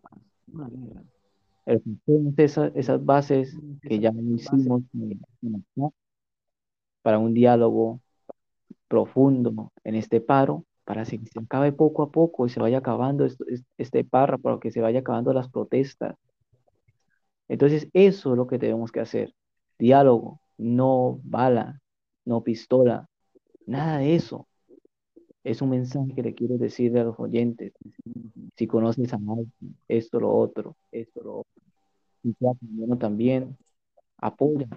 Esas, 2.38 2.72
esas 2.76 3.04
bases 3.04 3.58
que 3.82 4.00
ya 4.00 4.12
hicimos 4.12 4.84
para 7.02 7.20
un 7.20 7.34
diálogo 7.34 8.02
profundo 8.88 9.72
en 9.84 9.96
este 9.96 10.22
paro 10.22 10.66
para 10.90 11.06
que 11.06 11.20
se 11.20 11.40
acabe 11.40 11.72
poco 11.72 12.02
a 12.02 12.10
poco 12.10 12.48
y 12.48 12.50
se 12.50 12.60
vaya 12.60 12.80
acabando 12.80 13.28
este 13.78 14.04
paro, 14.04 14.40
para 14.40 14.60
que 14.60 14.72
se 14.72 14.82
vaya 14.82 15.02
acabando 15.02 15.32
las 15.34 15.48
protestas. 15.48 16.16
Entonces, 17.48 17.88
eso 17.94 18.32
es 18.32 18.38
lo 18.38 18.48
que 18.48 18.58
tenemos 18.58 18.92
que 18.92 19.00
hacer. 19.00 19.36
Diálogo, 19.78 20.42
no 20.58 21.20
bala, 21.24 21.80
no 22.26 22.44
pistola, 22.44 23.08
nada 23.68 24.00
de 24.00 24.16
eso. 24.16 24.48
Es 25.44 25.62
un 25.62 25.70
mensaje 25.70 26.12
que 26.16 26.24
le 26.24 26.34
quiero 26.34 26.58
decir 26.58 26.98
a 26.98 27.04
los 27.04 27.20
oyentes. 27.20 27.72
Si 28.58 28.66
conoces 28.66 29.14
a 29.14 29.18
alguien, 29.18 29.78
esto, 29.88 30.20
lo 30.20 30.36
otro, 30.36 30.76
esto, 30.92 31.22
lo 31.22 31.38
otro. 31.42 31.62
Y 32.24 32.34
también 32.98 33.56
apoya 34.18 34.68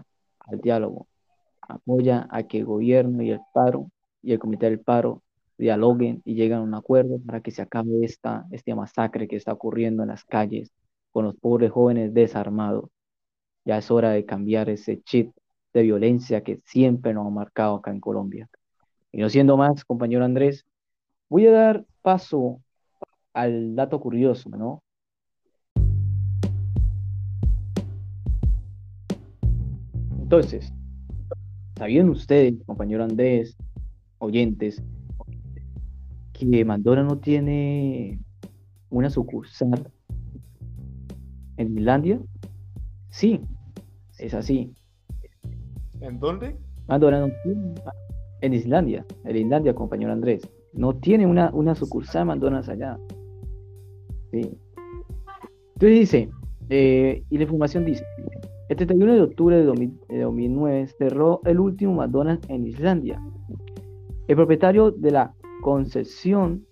al 0.41 0.61
diálogo, 0.61 1.07
apoya 1.63 2.29
a 2.31 2.43
que 2.43 2.59
el 2.59 2.67
gobierno 2.67 3.23
y 3.23 3.31
el 3.31 3.41
paro 3.55 3.91
y 4.21 4.33
el 4.33 4.39
Comité 4.39 4.67
del 4.67 4.81
Paro 4.81 5.23
dialoguen 5.59 6.23
y 6.25 6.35
lleguen 6.35 6.59
a 6.59 6.63
un 6.63 6.75
acuerdo 6.75 7.19
para 7.25 7.41
que 7.41 7.51
se 7.51 7.63
acabe 7.63 8.05
esta, 8.05 8.47
este 8.51 8.75
masacre 8.75 9.29
que 9.29 9.37
está 9.37 9.53
ocurriendo 9.53 10.03
en 10.03 10.09
las 10.09 10.25
calles 10.25 10.71
con 11.13 11.25
los 11.25 11.37
pobres 11.37 11.71
jóvenes 11.71 12.15
desarmados. 12.15 12.91
Ya 13.65 13.79
es 13.79 13.91
hora 13.91 14.11
de 14.11 14.25
cambiar 14.25 14.69
ese 14.71 15.01
chip 15.03 15.33
de 15.73 15.83
violencia 15.83 16.43
que 16.43 16.57
siempre 16.65 17.15
nos 17.15 17.27
ha 17.27 17.31
marcado 17.31 17.77
acá 17.77 17.91
en 17.91 18.01
Colombia. 18.01 18.49
Y 19.13 19.21
no 19.21 19.29
siendo 19.29 19.57
más, 19.57 19.85
compañero 19.85 20.25
Andrés, 20.25 20.65
voy 21.29 21.47
a 21.47 21.53
dar 21.53 21.85
paso 22.03 22.61
al 23.33 23.75
dato 23.75 24.01
curioso, 24.01 24.51
¿no? 24.51 24.83
Entonces, 30.21 30.73
¿sabían 31.77 32.09
ustedes, 32.09 32.55
compañero 32.65 33.05
Andrés, 33.05 33.55
oyentes, 34.19 34.83
que 36.51 36.65
Mandora 36.65 37.03
no 37.03 37.19
tiene 37.19 38.19
una 38.91 39.11
sucursal 39.11 39.91
en 41.57 41.79
Islandia. 41.79 42.21
Sí, 43.11 43.41
es 44.19 44.35
así. 44.35 44.73
¿En 46.01 46.19
dónde? 46.19 46.57
Mandora 46.89 47.21
no 47.21 47.29
tiene. 47.43 47.75
En 48.41 48.55
Islandia, 48.55 49.07
en 49.25 49.37
Islandia, 49.37 49.75
compañero 49.75 50.13
Andrés. 50.13 50.43
No 50.73 50.95
tiene 50.97 51.27
una, 51.27 51.51
una 51.53 51.75
sucursal 51.75 52.27
Mandoras 52.27 52.69
allá. 52.69 52.99
Sí. 54.33 54.51
Entonces 55.75 55.99
dice, 56.01 56.31
eh, 56.71 57.23
y 57.31 57.37
la 57.37 57.43
información 57.45 57.85
dice, 57.85 58.05
el 58.69 58.77
31 58.77 59.15
de 59.15 59.23
octubre 59.23 59.57
de, 59.57 60.23
2009 60.23 60.87
cerró 60.99 61.41
el 61.45 61.61
último 61.61 61.95
McDonald's 61.95 62.49
en 62.49 62.67
Islandia, 62.67 63.21
el 64.27 64.37
propietario 64.37 64.91
de 64.91 65.11
la 65.11 65.35
concesión 65.63 66.67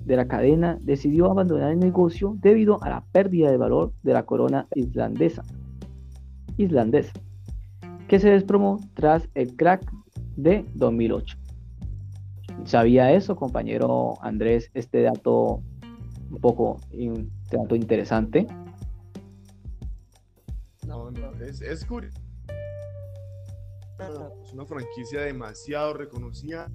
de 0.00 0.16
la 0.16 0.28
cadena 0.28 0.78
decidió 0.82 1.30
abandonar 1.30 1.72
el 1.72 1.78
negocio 1.78 2.36
debido 2.42 2.82
a 2.82 2.90
la 2.90 3.04
pérdida 3.12 3.50
de 3.50 3.56
valor 3.56 3.94
de 4.02 4.12
la 4.12 4.26
corona 4.26 4.68
islandesa, 4.74 5.42
islandesa 6.58 7.12
que 8.06 8.18
se 8.18 8.28
desplomó 8.28 8.80
tras 8.92 9.26
el 9.34 9.56
crack 9.56 9.90
de 10.36 10.66
2008. 10.74 11.38
¿Sabía 12.64 13.12
eso, 13.12 13.34
compañero 13.36 14.22
Andrés, 14.22 14.70
este 14.74 15.00
dato 15.00 15.62
un 16.30 16.40
poco 16.40 16.76
este 16.90 17.56
dato 17.56 17.74
interesante? 17.74 18.46
No, 20.86 21.10
no, 21.10 21.32
es, 21.40 21.62
es 21.62 21.86
curioso 21.86 22.20
es 24.42 24.52
una 24.52 24.66
franquicia 24.66 25.22
demasiado 25.22 25.94
reconocida 25.94 26.70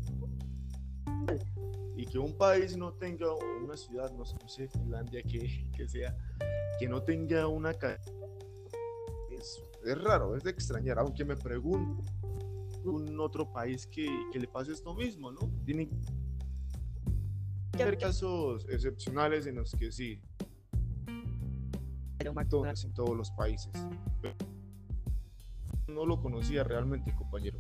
y 2.00 2.06
que 2.06 2.18
un 2.18 2.34
país 2.38 2.78
no 2.78 2.94
tenga 2.94 3.28
una 3.62 3.76
ciudad, 3.76 4.10
no 4.14 4.24
sé, 4.24 4.70
Finlandia 4.70 5.22
que, 5.22 5.70
que 5.76 5.86
sea, 5.86 6.16
que 6.80 6.88
no 6.88 7.04
tenga 7.04 7.46
una 7.48 7.72
es, 7.72 9.62
es 9.86 10.02
raro, 10.02 10.38
es 10.38 10.44
de 10.44 10.52
extrañar, 10.52 10.98
aunque 10.98 11.26
me 11.26 11.36
pregunto 11.36 12.02
un 12.86 13.20
otro 13.20 13.52
país 13.52 13.86
que, 13.86 14.08
que 14.32 14.40
le 14.40 14.48
pase 14.48 14.72
esto 14.72 14.94
mismo, 14.96 15.30
¿no? 15.30 15.40
Tienen 15.66 15.90
Hay 17.74 17.98
casos 17.98 18.66
excepcionales 18.70 19.46
en 19.46 19.56
los 19.56 19.74
que 19.74 19.92
sí, 19.92 20.22
todos, 22.50 22.86
en 22.86 22.94
todos 22.94 23.18
los 23.18 23.30
países. 23.32 23.74
No 25.90 26.06
lo 26.06 26.22
conocía 26.22 26.64
realmente, 26.64 27.14
compañero. 27.14 27.60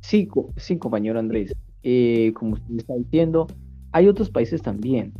Sí, 0.00 0.28
sí 0.58 0.78
compañero 0.78 1.18
Andrés. 1.18 1.54
Eh, 1.82 2.32
como 2.34 2.54
usted 2.54 2.76
está 2.76 2.94
diciendo, 2.94 3.46
hay 3.92 4.08
otros 4.08 4.30
países 4.30 4.62
también, 4.62 5.12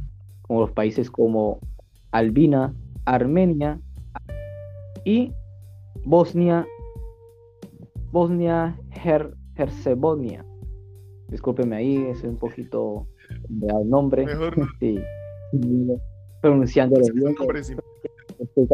como 0.43 0.61
los 0.61 0.73
países 0.73 1.11
como 1.11 1.61
Albina, 2.11 2.75
Armenia 3.05 3.81
y 5.05 5.33
Bosnia, 6.05 6.67
Bosnia 8.11 8.79
Herzegovina. 9.57 10.45
Discúlpeme 11.29 11.77
ahí, 11.77 11.97
es 12.09 12.25
un 12.25 12.37
poquito 12.37 13.07
el 13.51 13.89
nombre. 13.89 14.25
Mejor 14.25 14.55
sí, 14.81 14.99
pronunciándolo 16.41 17.05
bien. 17.15 17.35
Estoy, 18.39 18.67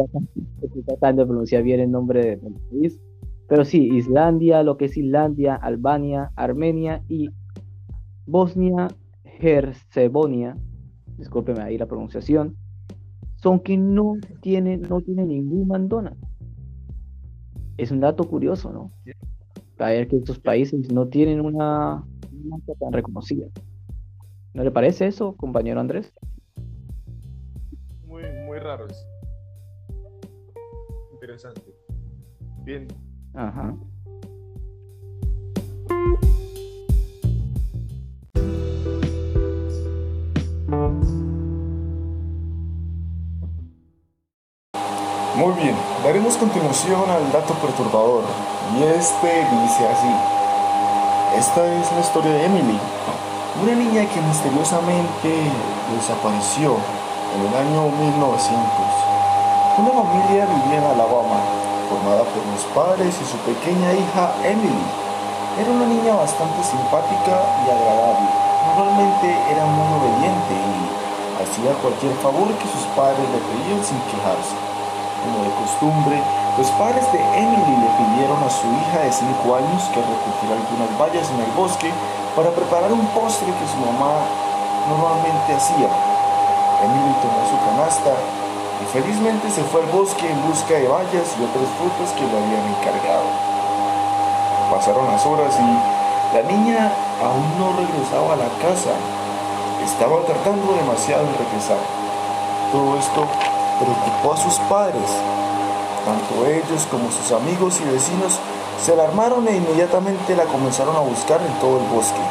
tratando, 0.85 1.23
de 1.23 1.27
pronunciar 1.27 1.63
bien 1.63 1.79
el 1.79 1.91
nombre 1.91 2.37
del 2.37 2.53
país. 2.69 2.99
Pero 3.47 3.65
sí, 3.65 3.89
Islandia, 3.91 4.63
lo 4.63 4.77
que 4.77 4.85
es 4.85 4.97
Islandia, 4.97 5.55
Albania, 5.55 6.31
Armenia 6.35 7.03
y 7.07 7.29
Bosnia 8.25 8.87
Herzegovina, 9.23 10.57
discúlpeme 11.17 11.61
ahí 11.61 11.77
la 11.77 11.85
pronunciación, 11.85 12.55
son 13.35 13.59
que 13.59 13.77
no 13.77 14.13
tienen, 14.41 14.81
no 14.83 15.01
tienen 15.01 15.27
ningún 15.27 15.67
McDonald's. 15.67 16.19
Es 17.77 17.91
un 17.91 17.99
dato 17.99 18.23
curioso, 18.23 18.71
¿no? 18.71 18.91
Para 19.77 19.91
ver 19.91 20.07
que 20.07 20.17
estos 20.17 20.39
países 20.39 20.91
no 20.91 21.07
tienen 21.07 21.41
una 21.41 22.03
marca 22.43 22.73
tan 22.79 22.93
reconocida. 22.93 23.47
¿No 24.53 24.63
le 24.63 24.71
parece 24.71 25.07
eso, 25.07 25.35
compañero 25.35 25.79
Andrés? 25.81 26.13
Muy, 28.07 28.23
muy 28.45 28.59
raro 28.59 28.87
es. 28.87 29.05
Interesante. 31.11 31.61
Bien. 32.63 32.87
Ajá. 33.33 33.75
Continuación 46.37 47.09
al 47.09 47.31
dato 47.31 47.53
perturbador, 47.55 48.23
y 48.75 48.83
este 48.83 49.47
dice 49.61 49.87
así. 49.87 50.13
Esta 51.37 51.63
es 51.63 51.91
la 51.91 51.99
historia 51.99 52.31
de 52.31 52.45
Emily, 52.45 52.79
una 53.61 53.75
niña 53.75 54.03
que 54.09 54.19
misteriosamente 54.21 55.31
desapareció 55.95 56.75
en 57.35 57.39
el 57.47 57.53
año 57.55 57.87
1900. 57.87 58.59
Una 59.77 59.91
familia 59.91 60.47
vivía 60.47 60.79
en 60.79 60.87
Alabama, 60.97 61.39
formada 61.87 62.23
por 62.27 62.43
los 62.51 62.63
padres 62.73 63.15
y 63.15 63.25
su 63.25 63.37
pequeña 63.45 63.93
hija 63.93 64.33
Emily. 64.43 64.87
Era 65.59 65.71
una 65.71 65.87
niña 65.87 66.15
bastante 66.15 66.63
simpática 66.63 67.35
y 67.63 67.71
agradable. 67.71 68.27
Normalmente 68.75 69.27
era 69.51 69.63
muy 69.63 69.87
obediente 69.99 70.53
y 70.57 71.43
hacía 71.43 71.71
cualquier 71.79 72.15
favor 72.19 72.47
que 72.59 72.67
sus 72.67 72.83
padres 72.91 73.23
le 73.29 73.39
pedían 73.39 73.83
sin 73.83 73.99
quejarse. 74.11 74.64
Costumbre, 75.65 76.21
los 76.59 76.69
padres 76.77 77.11
de 77.11 77.17
Emily 77.17 77.75
le 77.81 77.89
pidieron 77.97 78.37
a 78.37 78.49
su 78.53 78.69
hija 78.69 79.01
de 79.01 79.11
5 79.11 79.25
años 79.49 79.81
que 79.89 79.97
recogiera 79.97 80.61
algunas 80.61 80.93
vallas 80.93 81.25
en 81.33 81.41
el 81.41 81.51
bosque 81.57 81.89
para 82.37 82.53
preparar 82.53 82.93
un 82.93 83.01
postre 83.17 83.49
que 83.49 83.65
su 83.65 83.81
mamá 83.81 84.13
normalmente 84.85 85.57
hacía. 85.57 85.89
Emily 86.85 87.13
tomó 87.17 87.41
su 87.49 87.57
canasta 87.65 88.13
y 88.77 88.85
felizmente 88.93 89.49
se 89.49 89.65
fue 89.73 89.81
al 89.81 89.89
bosque 89.89 90.29
en 90.29 90.37
busca 90.45 90.77
de 90.77 90.85
bayas 90.85 91.33
y 91.33 91.41
otras 91.41 91.65
frutas 91.81 92.13
que 92.13 92.29
le 92.29 92.37
habían 92.37 92.65
encargado. 92.69 93.25
Pasaron 94.69 95.09
las 95.09 95.25
horas 95.25 95.57
y 95.57 95.69
la 96.29 96.45
niña 96.45 96.93
aún 97.25 97.49
no 97.57 97.73
regresaba 97.73 98.37
a 98.37 98.41
la 98.45 98.53
casa. 98.61 98.93
Estaba 99.81 100.21
tardando 100.29 100.77
demasiado 100.77 101.25
en 101.25 101.33
regresar. 101.41 101.81
Todo 102.69 103.01
esto 103.01 103.25
preocupó 103.81 104.33
a 104.33 104.37
sus 104.37 104.61
padres. 104.69 105.09
Tanto 106.05 106.45
ellos 106.45 106.85
como 106.91 107.11
sus 107.11 107.31
amigos 107.31 107.81
y 107.81 107.89
vecinos 107.89 108.37
se 108.79 108.93
alarmaron 108.93 109.47
e 109.47 109.57
inmediatamente 109.57 110.35
la 110.35 110.45
comenzaron 110.45 110.95
a 110.95 110.99
buscar 110.99 111.41
en 111.41 111.53
todo 111.59 111.79
el 111.79 111.85
bosque. 111.87 112.21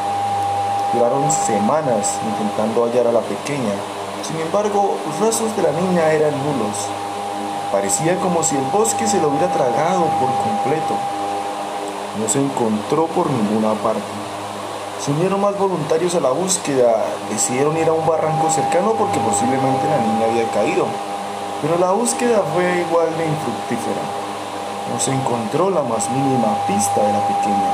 Duraron 0.93 1.29
semanas 1.29 2.15
intentando 2.23 2.85
hallar 2.85 3.07
a 3.07 3.11
la 3.11 3.19
pequeña. 3.19 3.75
Sin 4.23 4.39
embargo, 4.39 4.95
los 5.05 5.19
rastros 5.19 5.53
de 5.57 5.63
la 5.63 5.71
niña 5.73 6.09
eran 6.13 6.31
nulos. 6.31 6.87
Parecía 7.69 8.15
como 8.21 8.43
si 8.43 8.55
el 8.55 8.63
bosque 8.71 9.05
se 9.07 9.19
lo 9.19 9.27
hubiera 9.27 9.51
tragado 9.51 10.05
por 10.21 10.31
completo. 10.39 10.95
No 12.17 12.29
se 12.29 12.39
encontró 12.39 13.07
por 13.07 13.29
ninguna 13.29 13.73
parte. 13.83 14.07
Se 15.03 15.11
unieron 15.11 15.41
más 15.41 15.57
voluntarios 15.59 16.15
a 16.15 16.21
la 16.21 16.31
búsqueda. 16.31 17.03
Decidieron 17.29 17.75
ir 17.75 17.89
a 17.89 17.93
un 17.93 18.07
barranco 18.07 18.49
cercano 18.49 18.93
porque 18.93 19.19
posiblemente 19.19 19.83
la 19.89 19.97
niña 19.97 20.25
había 20.31 20.49
caído. 20.51 20.85
Pero 21.61 21.77
la 21.77 21.91
búsqueda 21.91 22.43
fue 22.53 22.81
igual 22.81 23.07
de 23.17 23.25
infructífera. 23.25 24.03
No 24.91 24.99
se 24.99 25.11
encontró 25.11 25.69
la 25.69 25.81
más 25.81 26.09
mínima 26.09 26.55
pista 26.67 27.01
de 27.01 27.13
la 27.13 27.27
pequeña, 27.27 27.71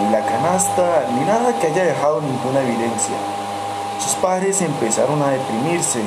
ni 0.00 0.10
la 0.10 0.24
canasta, 0.24 1.04
ni 1.14 1.24
nada 1.24 1.52
que 1.60 1.68
haya 1.68 1.84
dejado 1.84 2.20
ninguna 2.20 2.60
evidencia. 2.60 3.14
Sus 4.00 4.14
padres 4.14 4.60
empezaron 4.62 5.22
a 5.22 5.28
deprimirse. 5.28 6.02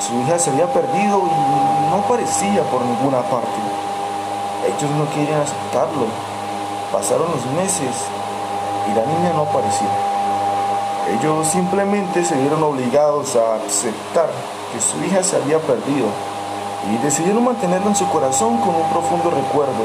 Su 0.00 0.18
hija 0.20 0.38
se 0.38 0.50
había 0.50 0.72
perdido 0.72 1.22
y 1.22 1.90
no 1.90 2.02
aparecía 2.04 2.62
por 2.70 2.82
ninguna 2.82 3.22
parte. 3.22 3.60
Ellos 4.66 4.90
no 4.90 5.08
querían 5.14 5.40
aceptarlo. 5.42 6.06
Pasaron 6.92 7.30
los 7.30 7.46
meses 7.54 7.94
y 8.90 8.94
la 8.94 9.06
niña 9.06 9.32
no 9.34 9.42
apareció. 9.42 9.86
Ellos 11.18 11.46
simplemente 11.46 12.24
se 12.24 12.34
vieron 12.36 12.62
obligados 12.62 13.36
a 13.36 13.56
aceptar 13.56 14.28
que 14.72 14.80
su 14.80 14.96
hija 15.04 15.22
se 15.22 15.36
había 15.36 15.58
perdido 15.60 16.08
y 16.90 16.96
decidieron 17.04 17.44
mantenerla 17.44 17.88
en 17.88 17.96
su 17.96 18.08
corazón 18.08 18.58
con 18.58 18.74
un 18.74 18.88
profundo 18.90 19.30
recuerdo. 19.30 19.84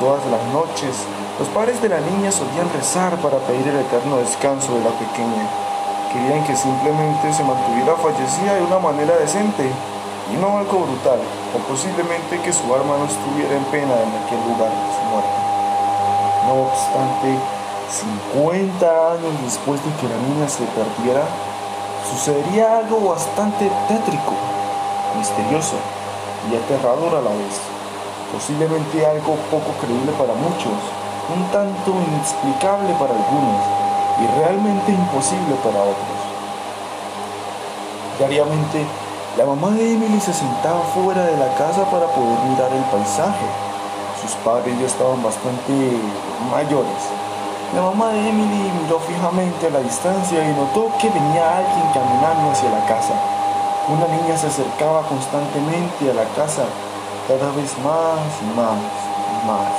Todas 0.00 0.24
las 0.26 0.42
noches, 0.52 1.04
los 1.38 1.48
padres 1.48 1.80
de 1.80 1.88
la 1.88 2.00
niña 2.00 2.32
solían 2.32 2.72
rezar 2.72 3.14
para 3.18 3.38
pedir 3.46 3.68
el 3.68 3.78
eterno 3.84 4.16
descanso 4.16 4.74
de 4.74 4.82
la 4.82 4.90
pequeña. 4.98 5.46
Querían 6.12 6.44
que 6.44 6.56
simplemente 6.56 7.32
se 7.32 7.44
mantuviera 7.44 7.94
fallecida 7.96 8.54
de 8.54 8.64
una 8.64 8.78
manera 8.78 9.14
decente 9.16 9.70
y 10.32 10.36
no 10.36 10.58
algo 10.58 10.80
brutal, 10.80 11.20
o 11.54 11.58
posiblemente 11.68 12.40
que 12.40 12.52
su 12.52 12.64
alma 12.74 12.96
no 12.98 13.04
estuviera 13.04 13.54
en 13.54 13.64
pena 13.70 13.94
en 13.94 14.10
aquel 14.24 14.40
lugar 14.48 14.70
de 14.70 14.90
su 14.96 15.02
muerte. 15.12 15.38
No 16.46 16.54
obstante, 16.66 17.38
50 18.34 19.12
años 19.12 19.34
después 19.44 19.80
de 19.84 19.90
que 20.00 20.08
la 20.08 20.18
niña 20.18 20.48
se 20.48 20.64
perdiera, 20.72 21.24
sucedería 22.12 22.78
algo 22.78 23.08
bastante 23.08 23.70
tétrico, 23.88 24.36
misterioso 25.16 25.76
y 26.50 26.56
aterrador 26.56 27.16
a 27.16 27.22
la 27.22 27.30
vez. 27.30 27.56
Posiblemente 28.32 29.06
algo 29.06 29.36
poco 29.50 29.72
creíble 29.80 30.12
para 30.20 30.34
muchos, 30.34 30.76
un 31.32 31.42
tanto 31.48 31.90
inexplicable 31.90 32.92
para 33.00 33.16
algunos 33.16 33.64
y 34.20 34.26
realmente 34.40 34.92
imposible 34.92 35.56
para 35.64 35.80
otros. 35.80 36.20
Diariamente, 38.18 38.84
la 39.38 39.46
mamá 39.46 39.70
de 39.70 39.94
Emily 39.94 40.20
se 40.20 40.34
sentaba 40.34 40.80
fuera 40.94 41.24
de 41.24 41.36
la 41.38 41.48
casa 41.54 41.84
para 41.90 42.06
poder 42.06 42.38
mirar 42.50 42.72
el 42.72 42.84
paisaje. 42.92 43.46
Sus 44.20 44.32
padres 44.44 44.78
ya 44.78 44.86
estaban 44.86 45.22
bastante 45.22 45.72
mayores 46.50 47.21
la 47.74 47.80
mamá 47.80 48.12
de 48.12 48.28
Emily 48.28 48.70
miró 48.84 49.00
fijamente 49.00 49.66
a 49.66 49.70
la 49.70 49.80
distancia 49.80 50.44
y 50.44 50.52
notó 50.52 50.92
que 51.00 51.08
venía 51.08 51.56
alguien 51.56 51.88
caminando 51.94 52.52
hacia 52.52 52.68
la 52.68 52.84
casa. 52.84 53.16
Una 53.88 54.06
niña 54.12 54.36
se 54.36 54.48
acercaba 54.48 55.00
constantemente 55.08 56.10
a 56.10 56.12
la 56.12 56.28
casa, 56.36 56.68
cada 57.26 57.48
vez 57.56 57.72
más 57.80 58.20
y 58.44 58.48
más 58.52 58.76
y 58.76 59.38
más, 59.48 59.72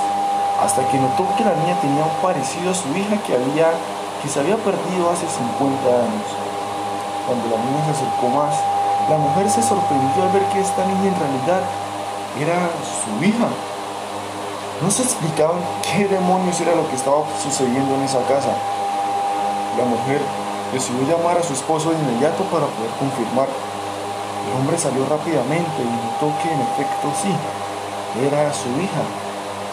hasta 0.65 0.82
que 0.89 0.97
notó 0.97 1.21
que 1.38 1.45
la 1.45 1.53
niña 1.53 1.77
tenía 1.82 2.01
un 2.01 2.17
parecido 2.17 2.71
a 2.71 2.73
su 2.73 2.89
hija 2.97 3.13
que, 3.21 3.38
había, 3.38 3.69
que 4.23 4.27
se 4.27 4.39
había 4.39 4.58
perdido 4.58 5.13
hace 5.13 5.29
50 5.29 5.86
años. 5.86 6.27
Cuando 7.29 7.45
la 7.45 7.62
niña 7.62 7.86
se 7.86 8.01
acercó 8.01 8.25
más, 8.34 8.58
la 9.08 9.17
mujer 9.21 9.45
se 9.49 9.62
sorprendió 9.62 10.23
al 10.23 10.34
ver 10.34 10.43
que 10.49 10.65
esta 10.65 10.82
niña 10.89 11.13
en 11.13 11.19
realidad 11.21 11.62
era 12.41 12.58
su 12.82 13.23
hija. 13.23 13.53
No 14.81 14.89
se 14.89 15.03
explicaban 15.03 15.59
qué 15.83 16.07
demonios 16.07 16.59
era 16.62 16.75
lo 16.75 16.88
que 16.89 16.95
estaba 16.95 17.23
sucediendo 17.41 17.95
en 17.95 18.03
esa 18.03 18.21
casa. 18.27 18.51
La 19.77 19.86
mujer 19.86 20.19
decidió 20.73 21.05
llamar 21.07 21.38
a 21.38 21.43
su 21.43 21.53
esposo 21.53 21.91
de 21.91 21.99
inmediato 21.99 22.43
para 22.45 22.65
poder 22.65 22.91
confirmar. 22.99 23.47
El 23.47 24.59
hombre 24.59 24.77
salió 24.77 25.05
rápidamente 25.05 25.79
y 25.79 25.88
notó 25.88 26.33
que 26.41 26.51
en 26.51 26.62
efecto 26.62 27.07
sí, 27.21 27.31
era 28.25 28.51
su 28.53 28.69
hija. 28.81 29.03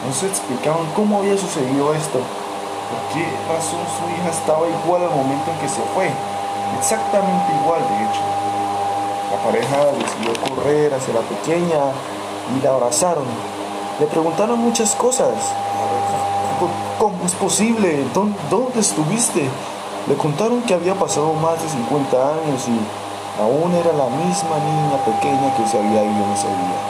No 0.06 0.12
se 0.14 0.26
explicaban 0.28 0.86
cómo 0.94 1.18
había 1.18 1.36
sucedido 1.36 1.92
esto, 1.92 2.20
por 2.20 3.00
qué 3.12 3.24
razón 3.48 3.84
su 3.92 4.04
hija 4.14 4.30
estaba 4.30 4.66
igual 4.68 5.02
al 5.04 5.10
momento 5.10 5.50
en 5.50 5.58
que 5.58 5.68
se 5.68 5.82
fue. 5.94 6.08
exactamente 6.78 7.52
igual 7.62 7.80
de 7.82 7.96
hecho. 8.04 8.24
La 9.30 9.38
pareja 9.44 9.76
decidió 9.92 10.32
correr 10.48 10.94
hacia 10.94 11.14
la 11.14 11.20
pequeña 11.20 11.92
y 12.56 12.62
la 12.62 12.70
abrazaron. 12.70 13.26
Le 14.00 14.06
preguntaron 14.06 14.58
muchas 14.58 14.94
cosas. 14.94 15.34
¿Cómo 16.98 17.26
es 17.26 17.34
posible? 17.34 18.02
¿Dónde 18.14 18.80
estuviste? 18.80 19.46
Le 20.08 20.14
contaron 20.16 20.62
que 20.62 20.72
había 20.72 20.94
pasado 20.94 21.34
más 21.34 21.62
de 21.62 21.68
50 21.68 22.16
años 22.16 22.66
y 22.66 22.80
aún 23.42 23.74
era 23.74 23.92
la 23.92 24.08
misma 24.08 24.56
niña 24.56 24.96
pequeña 25.04 25.54
que 25.54 25.68
se 25.68 25.78
había 25.78 26.02
ido 26.02 26.24
en 26.24 26.30
ese 26.32 26.46
día. 26.46 26.80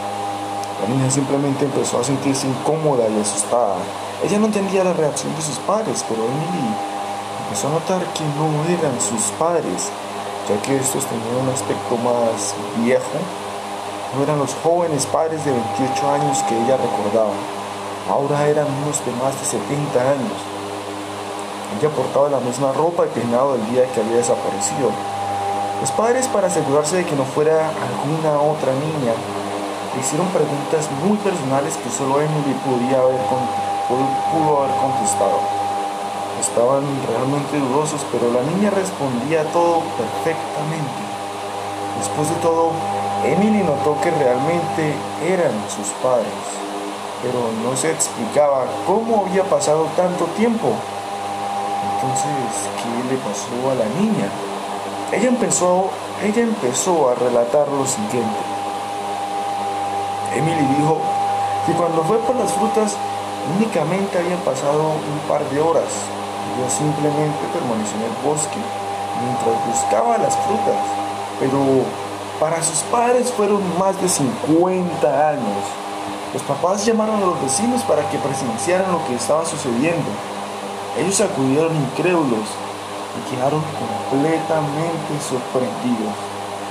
La 0.80 0.94
niña 0.94 1.10
simplemente 1.10 1.64
empezó 1.64 1.98
a 1.98 2.04
sentirse 2.04 2.46
incómoda 2.46 3.08
y 3.08 3.20
asustada. 3.20 3.74
Ella 4.24 4.38
no 4.38 4.46
entendía 4.46 4.84
la 4.84 4.92
reacción 4.92 5.34
de 5.34 5.42
sus 5.42 5.58
padres, 5.58 6.04
pero 6.08 6.22
Emily 6.22 6.74
empezó 7.44 7.66
a 7.66 7.72
notar 7.72 8.00
que 8.14 8.22
no 8.38 8.46
eran 8.70 9.00
sus 9.00 9.32
padres, 9.32 9.90
ya 10.48 10.62
que 10.62 10.76
estos 10.76 11.04
tenían 11.06 11.42
un 11.42 11.52
aspecto 11.52 11.96
más 11.96 12.54
viejo. 12.84 13.18
No 14.16 14.24
eran 14.24 14.38
los 14.38 14.54
jóvenes 14.62 15.06
padres 15.06 15.44
de 15.44 15.52
28 15.52 16.10
años 16.10 16.42
que 16.48 16.56
ella 16.58 16.76
recordaba. 16.76 17.30
Ahora 18.10 18.48
eran 18.48 18.66
unos 18.82 18.98
de 19.06 19.12
más 19.22 19.38
de 19.38 19.46
70 19.46 20.00
años. 20.02 20.38
Ella 21.78 21.88
portaba 21.94 22.28
la 22.28 22.40
misma 22.40 22.72
ropa 22.72 23.06
y 23.06 23.14
peinado 23.14 23.52
del 23.52 23.70
día 23.70 23.86
que 23.94 24.00
había 24.00 24.16
desaparecido. 24.16 24.90
Los 25.80 25.92
padres, 25.92 26.26
para 26.26 26.48
asegurarse 26.48 26.96
de 26.96 27.06
que 27.06 27.14
no 27.14 27.24
fuera 27.24 27.70
alguna 27.70 28.34
otra 28.42 28.72
niña, 28.74 29.14
le 29.94 30.00
hicieron 30.00 30.26
preguntas 30.34 30.90
muy 31.06 31.16
personales 31.18 31.76
que 31.78 31.90
solo 31.90 32.20
Emily 32.20 32.54
podía 32.66 32.98
haber 32.98 33.22
pudo 33.86 34.58
haber 34.58 34.74
contestado. 34.76 35.38
Estaban 36.40 36.82
realmente 37.06 37.58
dudosos, 37.58 38.02
pero 38.10 38.30
la 38.32 38.42
niña 38.42 38.70
respondía 38.70 39.44
todo 39.52 39.82
perfectamente. 39.94 41.00
Después 41.98 42.28
de 42.30 42.36
todo, 42.36 42.72
Emily 43.24 43.62
notó 43.62 44.00
que 44.00 44.10
realmente 44.10 44.94
eran 45.26 45.52
sus 45.68 45.88
padres, 46.02 46.32
pero 47.22 47.50
no 47.62 47.76
se 47.76 47.90
explicaba 47.90 48.64
cómo 48.86 49.26
había 49.26 49.44
pasado 49.44 49.86
tanto 49.96 50.24
tiempo. 50.36 50.72
Entonces, 51.94 52.68
¿qué 52.80 53.12
le 53.12 53.20
pasó 53.20 53.70
a 53.70 53.74
la 53.74 53.86
niña? 54.00 54.28
Ella 55.12 55.28
empezó, 55.28 55.90
ella 56.24 56.42
empezó 56.42 57.10
a 57.10 57.14
relatar 57.14 57.68
lo 57.68 57.84
siguiente. 57.86 58.40
Emily 60.34 60.66
dijo 60.78 60.98
que 61.66 61.72
cuando 61.72 62.02
fue 62.04 62.18
por 62.18 62.36
las 62.36 62.52
frutas 62.52 62.96
únicamente 63.56 64.18
habían 64.18 64.40
pasado 64.40 64.92
un 64.96 65.28
par 65.28 65.44
de 65.50 65.60
horas. 65.60 65.92
Ella 66.56 66.70
simplemente 66.70 67.44
permaneció 67.52 67.96
en 67.96 68.04
el 68.04 68.16
bosque 68.24 68.60
mientras 69.20 69.66
buscaba 69.66 70.16
las 70.18 70.36
frutas. 70.36 70.80
Pero 71.38 71.84
para 72.40 72.62
sus 72.62 72.78
padres 72.90 73.30
fueron 73.30 73.60
más 73.78 74.00
de 74.00 74.08
50 74.08 75.28
años. 75.28 75.62
Los 76.32 76.42
papás 76.42 76.86
llamaron 76.86 77.22
a 77.22 77.26
los 77.26 77.42
vecinos 77.42 77.82
para 77.82 78.08
que 78.08 78.16
presenciaran 78.16 78.90
lo 78.90 79.06
que 79.06 79.14
estaba 79.14 79.44
sucediendo. 79.44 80.08
Ellos 80.98 81.20
acudieron 81.20 81.76
incrédulos 81.76 82.48
y 83.12 83.30
quedaron 83.30 83.60
completamente 83.76 85.12
sorprendidos. 85.20 86.16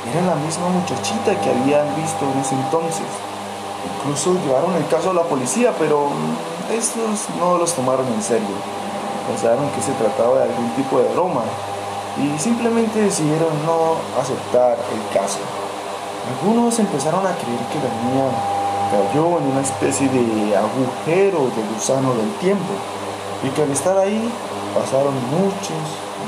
Era 0.10 0.26
la 0.26 0.36
misma 0.42 0.70
muchachita 0.70 1.40
que 1.40 1.52
habían 1.52 1.86
visto 1.96 2.26
en 2.26 2.40
ese 2.40 2.56
entonces. 2.56 3.06
Incluso 3.94 4.34
llevaron 4.44 4.74
el 4.74 4.88
caso 4.88 5.12
a 5.12 5.14
la 5.14 5.24
policía, 5.24 5.72
pero 5.78 6.10
estos 6.74 7.30
no 7.38 7.60
los 7.60 7.74
tomaron 7.74 8.08
en 8.08 8.24
serio. 8.24 8.58
Pensaron 9.28 9.70
que 9.70 9.82
se 9.84 9.92
trataba 9.94 10.40
de 10.40 10.44
algún 10.46 10.72
tipo 10.72 10.98
de 10.98 11.14
broma 11.14 11.44
y 12.18 12.40
simplemente 12.40 13.02
decidieron 13.02 13.54
no 13.66 13.98
aceptar 14.20 14.74
el 14.74 15.14
caso. 15.14 15.38
Algunos 16.30 16.78
empezaron 16.80 17.26
a 17.26 17.36
creer 17.36 17.60
que 17.72 17.80
la 17.80 17.92
niña 18.04 18.30
cayó 18.92 19.40
en 19.40 19.46
una 19.52 19.62
especie 19.62 20.08
de 20.10 20.56
agujero 20.56 21.50
de 21.56 21.64
gusano 21.74 22.14
del 22.14 22.32
tiempo 22.36 22.74
y 23.44 23.50
que 23.50 23.64
al 23.64 23.72
estar 23.72 23.98
ahí 23.98 24.32
pasaron 24.74 25.14
muchos, 25.32 25.84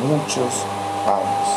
muchos 0.08 0.66
años. 1.06 1.48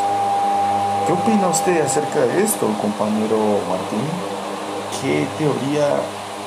¿Qué 1.07 1.13
opina 1.13 1.47
usted 1.47 1.81
acerca 1.81 2.19
de 2.21 2.43
esto, 2.43 2.67
compañero 2.81 3.37
Martín? 3.69 4.35
qué 5.01 5.27
teoría 5.37 5.87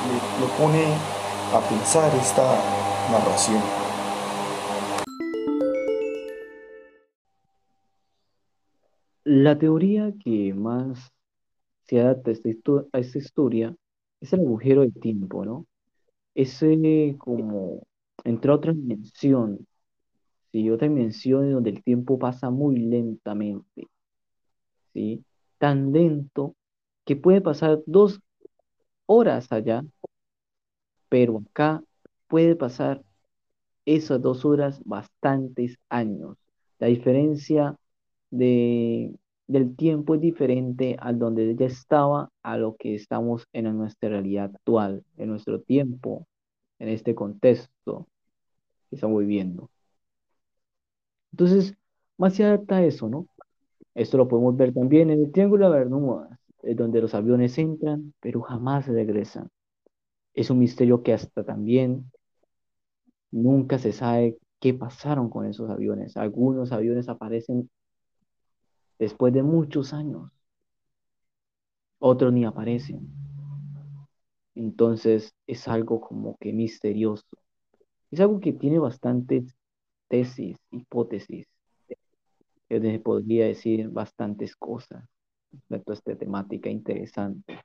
le, 0.07 0.41
lo 0.41 0.49
pone 0.59 0.85
a 1.55 1.61
pensar 1.69 2.11
esta 2.17 2.59
narración. 3.11 3.63
La 9.25 9.59
teoría 9.59 10.13
que 10.25 10.55
más 10.55 11.13
se 11.89 12.01
adapta 12.01 12.31
a 12.31 12.99
esta, 12.99 13.19
historia 13.19 13.75
es 14.21 14.33
el 14.33 14.41
agujero 14.41 14.83
de 14.83 14.91
tiempo, 14.91 15.45
¿no? 15.45 15.67
Ese 16.35 17.17
como 17.19 17.83
entre 18.25 18.53
otra 18.53 18.73
dimensión, 18.73 19.67
¿sí? 20.53 20.71
Otra 20.71 20.89
dimensión 20.89 21.51
donde 21.51 21.71
el 21.71 21.83
tiempo 21.83 22.19
pasa 22.19 22.51
muy 22.51 22.77
lentamente, 22.79 23.89
¿sí? 24.93 25.25
Tan 25.59 25.93
lento 25.93 26.55
que 27.05 27.17
puede 27.17 27.41
pasar 27.41 27.81
dos 27.87 28.21
horas 29.07 29.51
allá, 29.51 29.83
pero 31.09 31.43
acá 31.51 31.83
puede 32.29 32.55
pasar 32.57 33.03
esas 33.87 34.21
dos 34.21 34.45
horas 34.45 34.83
bastantes 34.85 35.79
años. 35.89 36.37
La 36.79 36.89
diferencia 36.89 37.77
de, 38.31 39.18
del 39.49 39.75
tiempo 39.77 40.15
es 40.15 40.21
diferente 40.21 40.97
al 41.01 41.19
donde 41.19 41.51
ella 41.51 41.67
estaba 41.67 42.31
a 42.43 42.57
lo 42.57 42.77
que 42.77 42.95
estamos 42.95 43.47
en 43.53 43.77
nuestra 43.77 44.11
realidad 44.11 44.53
actual, 44.55 45.05
en 45.17 45.29
nuestro 45.31 45.61
tiempo, 45.61 46.27
en 46.79 46.89
este 46.89 47.15
contexto 47.15 48.07
que 48.89 48.97
estamos 48.97 49.21
viviendo. 49.21 49.71
Entonces, 51.33 51.75
más 52.19 52.35
se 52.35 52.45
adapta 52.45 52.85
eso, 52.85 53.09
¿no? 53.09 53.27
Esto 53.95 54.19
lo 54.19 54.29
podemos 54.29 54.57
ver 54.57 54.73
también 54.73 55.11
en 55.11 55.25
el 55.25 55.33
Triángulo 55.33 55.71
de 55.71 55.79
Bermudas 55.79 56.39
donde 56.63 57.01
los 57.01 57.15
aviones 57.15 57.59
entran, 57.59 58.15
pero 58.21 58.43
jamás 58.43 58.87
regresan. 58.87 59.49
Es 60.35 60.51
un 60.51 60.59
misterio 60.59 61.03
que 61.03 61.13
hasta 61.13 61.45
también 61.45 62.11
nunca 63.31 63.79
se 63.79 63.93
sabe 63.93 64.39
qué 64.61 64.75
pasaron 64.75 65.31
con 65.31 65.47
esos 65.47 65.71
aviones. 65.71 66.17
Algunos 66.17 66.73
aviones 66.73 67.09
aparecen 67.09 67.71
después 68.99 69.33
de 69.33 69.43
muchos 69.43 69.93
años, 69.93 70.31
otros 71.99 72.33
ni 72.33 72.45
aparecen. 72.45 73.09
Entonces 74.55 75.35
es 75.47 75.69
algo 75.69 76.01
como 76.01 76.37
que 76.39 76.53
misterioso. 76.53 77.27
Es 78.11 78.21
algo 78.21 78.41
que 78.41 78.53
tiene 78.53 78.79
bastantes 78.79 79.57
tesis, 80.09 80.57
hipótesis. 80.71 81.47
Yo 82.71 83.03
podría 83.03 83.47
decir 83.47 83.89
bastantes 83.89 84.55
cosas 84.57 85.05
respecto 85.53 85.93
a 85.93 85.95
esta 85.95 86.17
temática 86.17 86.69
interesante 86.69 87.59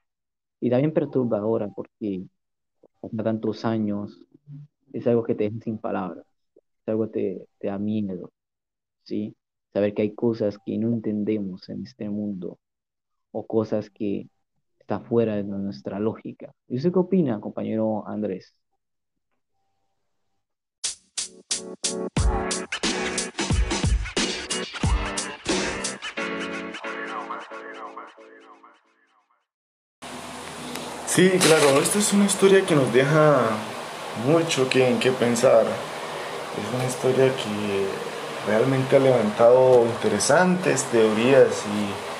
y 0.60 0.69
también 0.69 0.93
perturbadora 0.93 1.67
porque 1.67 2.24
a 3.02 3.24
tantos 3.24 3.65
años 3.65 4.24
es 4.93 5.06
algo 5.08 5.24
que 5.24 5.36
te 5.36 5.46
deja 5.46 5.60
sin 5.60 5.78
palabras, 5.78 6.26
es 6.56 6.88
algo 6.88 7.12
que 7.12 7.48
te, 7.60 7.67
da 7.67 7.78
miedo, 7.78 8.32
¿sí? 9.04 9.36
Saber 9.73 9.95
que 9.95 10.03
hay 10.03 10.13
cosas 10.13 10.59
que 10.63 10.77
no 10.77 10.89
entendemos 10.89 11.67
en 11.69 11.81
este 11.81 12.07
mundo 12.07 12.59
o 13.31 13.47
cosas 13.47 13.89
que 13.89 14.29
están 14.79 15.03
fuera 15.03 15.36
de 15.36 15.43
nuestra 15.43 15.99
lógica. 15.99 16.53
¿Y 16.67 16.77
usted 16.77 16.91
qué 16.93 16.99
opina, 16.99 17.39
compañero 17.39 18.07
Andrés? 18.07 18.55
Sí, 31.07 31.29
claro, 31.39 31.79
esta 31.79 31.99
es 31.99 32.13
una 32.13 32.25
historia 32.25 32.65
que 32.65 32.75
nos 32.75 32.91
deja 32.93 33.39
mucho 34.27 34.69
que, 34.69 34.88
en 34.88 34.99
qué 34.99 35.12
pensar. 35.12 35.65
Es 35.65 36.75
una 36.75 36.86
historia 36.86 37.27
que 37.36 38.12
realmente 38.47 38.95
ha 38.95 38.99
levantado 38.99 39.86
interesantes 39.86 40.84
teorías 40.86 41.47
y, 41.67 42.13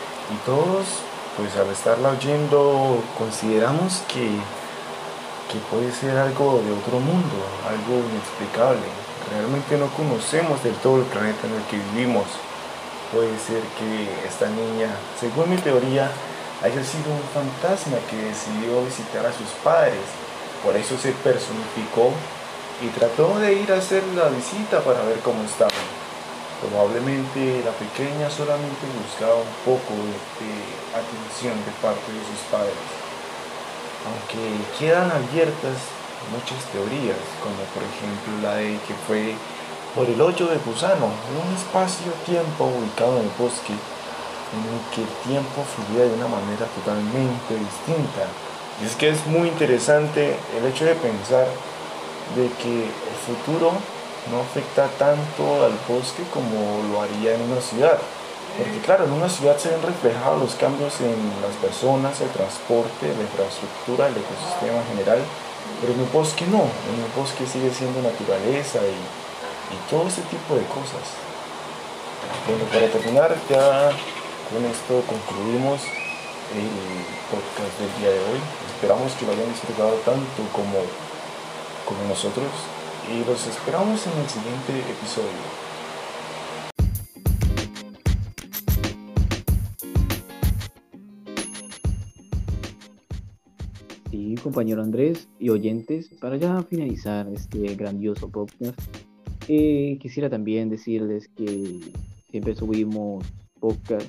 todos, 0.45 1.03
pues 1.38 1.55
al 1.57 1.69
estarla 1.69 2.09
oyendo, 2.09 3.03
consideramos 3.17 4.01
que, 4.07 4.25
que 5.51 5.59
puede 5.69 5.91
ser 5.91 6.17
algo 6.17 6.62
de 6.65 6.71
otro 6.71 6.99
mundo, 6.99 7.36
algo 7.67 8.01
inexplicable. 8.09 8.88
Realmente 9.29 9.77
no 9.77 9.88
conocemos 9.93 10.63
del 10.63 10.73
todo 10.75 10.99
el 10.99 11.05
planeta 11.05 11.45
en 11.45 11.53
el 11.53 11.63
que 11.63 11.77
vivimos. 11.77 12.25
Puede 13.12 13.38
ser 13.38 13.62
que 13.77 14.27
esta 14.27 14.49
niña, 14.49 14.89
según 15.19 15.51
mi 15.51 15.57
teoría, 15.57 16.09
haya 16.63 16.83
sido 16.83 17.12
un 17.13 17.23
fantasma 17.33 17.97
que 18.09 18.17
decidió 18.17 18.83
visitar 18.83 19.25
a 19.25 19.33
sus 19.33 19.49
padres. 19.63 20.01
Por 20.63 20.75
eso 20.75 20.97
se 20.97 21.12
personificó 21.12 22.12
y 22.81 22.88
trató 22.88 23.38
de 23.38 23.53
ir 23.53 23.71
a 23.71 23.77
hacer 23.77 24.03
la 24.15 24.29
visita 24.29 24.79
para 24.81 25.03
ver 25.03 25.19
cómo 25.19 25.43
estaban. 25.43 26.02
Probablemente 26.63 27.60
la 27.65 27.76
pequeña 27.76 28.30
solamente 28.32 28.88
buscaba 28.95 29.36
un 29.36 29.56
poco 29.67 29.91
de, 29.99 30.47
atención 30.95 31.60
de 31.60 31.76
parte 31.84 32.08
de 32.08 32.23
sus 32.23 32.39
padres. 32.47 32.80
Aunque 34.08 34.39
quedan 34.80 35.12
abiertas 35.12 35.91
muchas 36.32 36.63
teorías, 36.71 37.19
como 37.43 37.60
por 37.76 37.84
ejemplo 37.84 38.32
la 38.39 38.56
de 38.56 38.80
que 38.88 38.95
fue 39.08 39.36
por 39.91 40.08
el 40.08 40.19
hoyo 40.21 40.47
de 40.47 40.58
gusano, 40.63 41.12
un 41.12 41.49
espacio-tiempo 41.52 42.71
ubicado 42.71 43.19
en 43.19 43.28
el 43.28 43.36
bosque, 43.36 43.76
en 43.76 44.63
el 44.63 44.80
que 44.95 45.04
el 45.04 45.13
tiempo 45.28 45.67
fluía 45.67 46.08
de 46.08 46.15
una 46.15 46.32
manera 46.32 46.63
totalmente 46.80 47.60
distinta. 47.60 48.23
Y 48.80 48.88
es 48.88 48.95
que 48.95 49.10
es 49.10 49.28
muy 49.28 49.49
interesante 49.49 50.39
el 50.56 50.63
hecho 50.65 50.86
de 50.86 50.95
pensar 50.95 51.47
de 52.39 52.47
que 52.56 52.88
el 52.88 53.17
futuro 53.28 53.76
no 54.31 54.41
afecta 54.41 54.88
tanto 54.99 55.65
al 55.65 55.75
bosque 55.88 56.23
como 56.31 56.83
lo 56.91 57.01
haría 57.01 57.36
en 57.36 57.41
una 57.41 57.62
ciudad. 57.62 57.99
Porque 58.57 58.79
claro, 58.86 59.05
en 59.05 59.13
una 59.13 59.29
ciudad 59.29 59.57
se 59.57 59.69
ven 59.69 59.81
reflejados 59.81 60.39
los 60.39 60.53
cambios 60.55 61.01
en 61.01 61.17
las 61.41 61.55
personas, 61.57 62.21
el 62.21 62.29
transporte, 62.29 63.09
la 63.09 63.25
infraestructura, 63.25 64.07
el 64.07 64.17
ecosistema 64.17 64.77
en 64.77 64.88
general, 64.93 65.19
pero 65.81 65.93
en 65.93 65.99
el 65.99 66.09
bosque 66.13 66.45
no, 66.45 66.69
en 66.69 66.97
el 67.01 67.12
bosque 67.17 67.47
sigue 67.49 67.73
siendo 67.73 68.01
naturaleza 68.01 68.77
y, 68.86 68.93
y 69.73 69.77
todo 69.89 70.05
ese 70.07 70.21
tipo 70.29 70.53
de 70.53 70.65
cosas. 70.69 71.17
Bueno, 72.45 72.63
para 72.69 72.88
terminar, 72.93 73.33
ya 73.49 73.89
con 74.53 74.62
esto 74.69 75.01
concluimos 75.09 75.81
el 76.53 76.69
podcast 77.33 77.73
del 77.81 77.89
día 77.97 78.12
de 78.13 78.21
hoy. 78.21 78.39
Esperamos 78.69 79.13
que 79.17 79.25
lo 79.25 79.31
hayan 79.33 79.49
disfrutado 79.49 79.97
tanto 80.05 80.41
como, 80.53 80.77
como 81.89 82.05
nosotros 82.07 82.53
y 83.11 83.25
los 83.25 83.47
esperamos 83.47 84.05
en 84.07 84.19
el 84.19 84.29
siguiente 84.29 84.79
episodio. 84.91 85.63
Sí, 94.09 94.35
compañero 94.41 94.81
Andrés 94.81 95.27
y 95.39 95.49
oyentes, 95.49 96.09
para 96.21 96.37
ya 96.37 96.63
finalizar 96.63 97.27
este 97.29 97.75
grandioso 97.75 98.29
podcast, 98.29 98.79
eh, 99.47 99.97
quisiera 99.99 100.29
también 100.29 100.69
decirles 100.69 101.27
que 101.35 101.79
siempre 102.29 102.55
subimos 102.55 103.25
podcast 103.59 104.07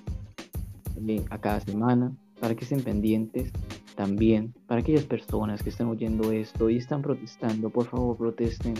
eh, 1.06 1.24
a 1.30 1.38
cada 1.40 1.60
semana 1.60 2.12
para 2.40 2.54
que 2.54 2.64
estén 2.64 2.82
pendientes 2.82 3.50
también 3.94 4.54
para 4.66 4.80
aquellas 4.80 5.04
personas 5.04 5.62
que 5.62 5.70
están 5.70 5.88
oyendo 5.88 6.32
esto 6.32 6.70
y 6.70 6.76
están 6.76 7.02
protestando, 7.02 7.70
por 7.70 7.86
favor 7.86 8.16
protesten 8.16 8.74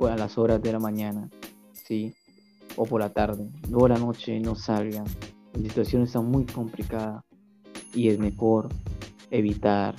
a 0.00 0.16
las 0.16 0.38
horas 0.38 0.62
de 0.62 0.72
la 0.72 0.78
mañana, 0.78 1.28
¿sí? 1.72 2.14
O 2.76 2.84
por 2.84 3.00
la 3.00 3.12
tarde, 3.12 3.50
luego 3.68 3.88
la 3.88 3.98
noche 3.98 4.38
no 4.40 4.54
salgan. 4.54 5.04
La 5.54 5.62
situación 5.62 6.02
está 6.02 6.20
muy 6.20 6.44
complicada 6.44 7.24
y 7.92 8.08
es 8.08 8.18
mejor 8.18 8.68
evitar 9.30 9.96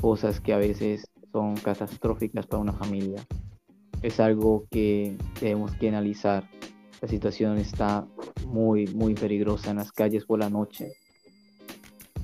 cosas 0.00 0.40
que 0.40 0.52
a 0.52 0.58
veces 0.58 1.08
son 1.32 1.56
catastróficas 1.56 2.46
para 2.46 2.62
una 2.62 2.72
familia. 2.72 3.24
Es 4.02 4.20
algo 4.20 4.66
que 4.70 5.16
tenemos 5.38 5.74
que 5.76 5.88
analizar. 5.88 6.50
La 7.00 7.08
situación 7.08 7.58
está 7.58 8.06
muy, 8.46 8.86
muy 8.88 9.14
peligrosa 9.14 9.70
en 9.70 9.76
las 9.76 9.92
calles 9.92 10.24
por 10.24 10.40
la 10.40 10.50
noche 10.50 10.92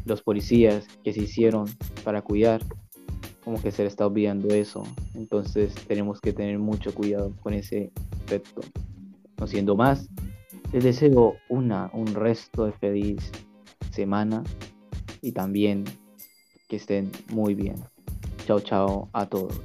los 0.05 0.23
policías 0.23 0.87
que 1.05 1.13
se 1.13 1.23
hicieron 1.23 1.67
para 2.05 2.23
cuidar, 2.23 2.63
como 3.45 3.61
que 3.61 3.71
se 3.71 3.83
le 3.83 3.89
está 3.89 4.07
olvidando 4.07 4.49
eso. 4.55 4.83
Entonces 5.15 5.75
tenemos 5.87 6.21
que 6.21 6.33
tener 6.33 6.59
mucho 6.59 6.95
cuidado 6.95 7.33
con 7.43 7.55
ese 7.55 7.93
aspecto. 8.13 8.63
No 9.39 9.47
siendo 9.47 9.77
más, 9.77 10.09
les 10.73 10.85
deseo 10.85 11.37
una, 11.49 11.91
un 11.93 12.15
resto 12.15 12.67
de 12.67 12.73
feliz 12.73 13.31
semana 13.91 14.45
y 15.23 15.33
también 15.33 15.85
que 16.69 16.77
estén 16.77 17.11
muy 17.33 17.55
bien. 17.55 17.77
Chao, 18.47 18.61
chao 18.61 19.09
a 19.13 19.27
todos. 19.27 19.61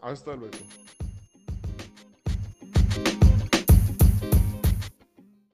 Hasta 0.00 0.36
luego. 0.36 0.83